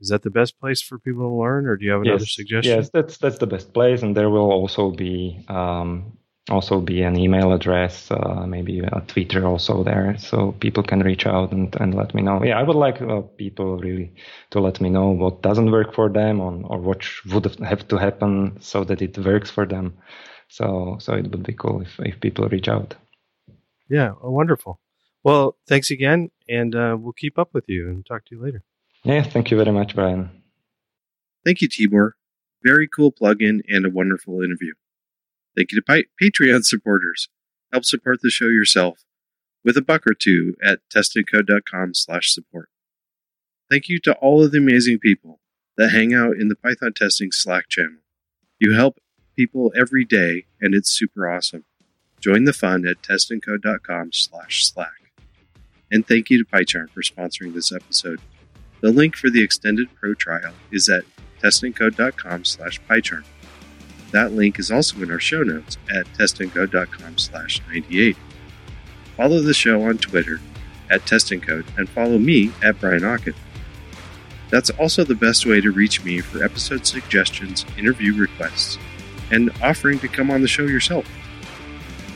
is 0.00 0.08
that 0.08 0.22
the 0.22 0.30
best 0.30 0.58
place 0.58 0.80
for 0.80 0.98
people 0.98 1.28
to 1.28 1.34
learn, 1.34 1.66
or 1.66 1.76
do 1.76 1.84
you 1.84 1.90
have 1.90 2.00
another 2.00 2.20
yes, 2.20 2.34
suggestion? 2.34 2.76
Yes, 2.76 2.90
that's 2.90 3.18
that's 3.18 3.38
the 3.38 3.46
best 3.46 3.74
place, 3.74 4.02
and 4.02 4.16
there 4.16 4.30
will 4.30 4.50
also 4.50 4.90
be 4.90 5.44
um, 5.48 6.16
also 6.48 6.80
be 6.80 7.02
an 7.02 7.18
email 7.18 7.52
address, 7.52 8.10
uh, 8.10 8.44
maybe 8.46 8.80
a 8.80 9.00
Twitter 9.06 9.46
also 9.46 9.84
there, 9.84 10.16
so 10.18 10.52
people 10.60 10.82
can 10.82 11.00
reach 11.00 11.26
out 11.26 11.52
and, 11.52 11.76
and 11.80 11.94
let 11.94 12.14
me 12.14 12.22
know. 12.22 12.42
Yeah, 12.42 12.58
I 12.58 12.62
would 12.62 12.76
like 12.76 13.00
uh, 13.02 13.20
people 13.36 13.76
really 13.78 14.12
to 14.50 14.60
let 14.60 14.80
me 14.80 14.88
know 14.88 15.10
what 15.10 15.42
doesn't 15.42 15.70
work 15.70 15.94
for 15.94 16.08
them 16.08 16.40
on, 16.40 16.64
or 16.64 16.78
what 16.78 17.04
would 17.32 17.44
have 17.60 17.86
to 17.88 17.96
happen 17.96 18.56
so 18.60 18.84
that 18.84 19.02
it 19.02 19.18
works 19.18 19.50
for 19.50 19.66
them. 19.66 19.94
So 20.48 20.96
so 20.98 21.14
it 21.14 21.30
would 21.30 21.44
be 21.44 21.52
cool 21.52 21.82
if, 21.82 22.00
if 22.00 22.20
people 22.20 22.48
reach 22.48 22.68
out. 22.68 22.94
Yeah, 23.88 24.12
oh, 24.22 24.30
wonderful. 24.30 24.80
Well, 25.22 25.56
thanks 25.68 25.90
again, 25.90 26.30
and 26.48 26.74
uh, 26.74 26.96
we'll 26.98 27.12
keep 27.12 27.38
up 27.38 27.50
with 27.52 27.64
you 27.68 27.88
and 27.88 28.06
talk 28.06 28.24
to 28.26 28.36
you 28.36 28.42
later. 28.42 28.62
Yeah, 29.04 29.22
thank 29.22 29.50
you 29.50 29.56
very 29.56 29.72
much, 29.72 29.94
Brian. 29.94 30.30
Thank 31.44 31.60
you, 31.60 31.68
Tibor. 31.68 32.12
Very 32.62 32.88
cool 32.88 33.12
plugin 33.12 33.60
and 33.68 33.86
a 33.86 33.90
wonderful 33.90 34.42
interview. 34.42 34.74
Thank 35.56 35.72
you 35.72 35.80
to 35.80 36.04
Patreon 36.20 36.64
supporters. 36.64 37.28
Help 37.72 37.84
support 37.84 38.20
the 38.22 38.30
show 38.30 38.46
yourself 38.46 39.04
with 39.64 39.76
a 39.76 39.82
buck 39.82 40.06
or 40.06 40.14
two 40.14 40.56
at 40.64 40.80
testandcode.com 40.94 41.94
slash 41.94 42.32
support. 42.32 42.68
Thank 43.68 43.88
you 43.88 44.00
to 44.00 44.14
all 44.14 44.42
of 44.44 44.52
the 44.52 44.58
amazing 44.58 44.98
people 44.98 45.40
that 45.76 45.90
hang 45.90 46.12
out 46.12 46.36
in 46.36 46.48
the 46.48 46.56
Python 46.56 46.92
testing 46.94 47.30
Slack 47.30 47.68
channel. 47.68 48.00
You 48.58 48.74
help 48.74 48.98
people 49.36 49.72
every 49.76 50.04
day, 50.04 50.46
and 50.60 50.74
it's 50.74 50.90
super 50.90 51.28
awesome. 51.28 51.64
Join 52.20 52.44
the 52.44 52.52
fun 52.52 52.86
at 52.86 53.02
testandcode.com 53.02 54.12
slash 54.12 54.66
slack. 54.66 55.12
And 55.90 56.06
thank 56.06 56.30
you 56.30 56.44
to 56.44 56.50
PyCharm 56.50 56.90
for 56.90 57.02
sponsoring 57.02 57.54
this 57.54 57.72
episode. 57.72 58.20
The 58.80 58.90
link 58.90 59.16
for 59.16 59.30
the 59.30 59.42
extended 59.42 59.88
pro 59.94 60.14
trial 60.14 60.52
is 60.70 60.88
at 60.88 61.04
testandcode.com 61.42 62.44
slash 62.44 62.80
PyCharm. 62.82 63.24
That 64.12 64.32
link 64.32 64.58
is 64.58 64.70
also 64.70 65.00
in 65.02 65.10
our 65.10 65.20
show 65.20 65.42
notes 65.42 65.78
at 65.94 66.06
testandcode.com 66.14 67.18
slash 67.18 67.60
98. 67.68 68.16
Follow 69.16 69.40
the 69.40 69.54
show 69.54 69.82
on 69.82 69.98
Twitter 69.98 70.40
at 70.90 71.02
testandcode 71.02 71.66
and 71.78 71.88
follow 71.88 72.18
me 72.18 72.52
at 72.62 72.80
Brian 72.80 73.02
Okken. 73.02 73.34
That's 74.50 74.70
also 74.70 75.04
the 75.04 75.14
best 75.14 75.46
way 75.46 75.60
to 75.60 75.70
reach 75.70 76.02
me 76.04 76.20
for 76.20 76.42
episode 76.42 76.84
suggestions, 76.84 77.64
interview 77.78 78.16
requests, 78.16 78.78
and 79.30 79.50
offering 79.62 80.00
to 80.00 80.08
come 80.08 80.30
on 80.30 80.42
the 80.42 80.48
show 80.48 80.64
yourself. 80.64 81.06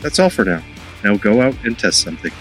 That's 0.03 0.19
all 0.19 0.31
for 0.31 0.45
now. 0.45 0.63
Now 1.05 1.17
go 1.17 1.41
out 1.41 1.55
and 1.65 1.79
test 1.79 2.01
something. 2.01 2.33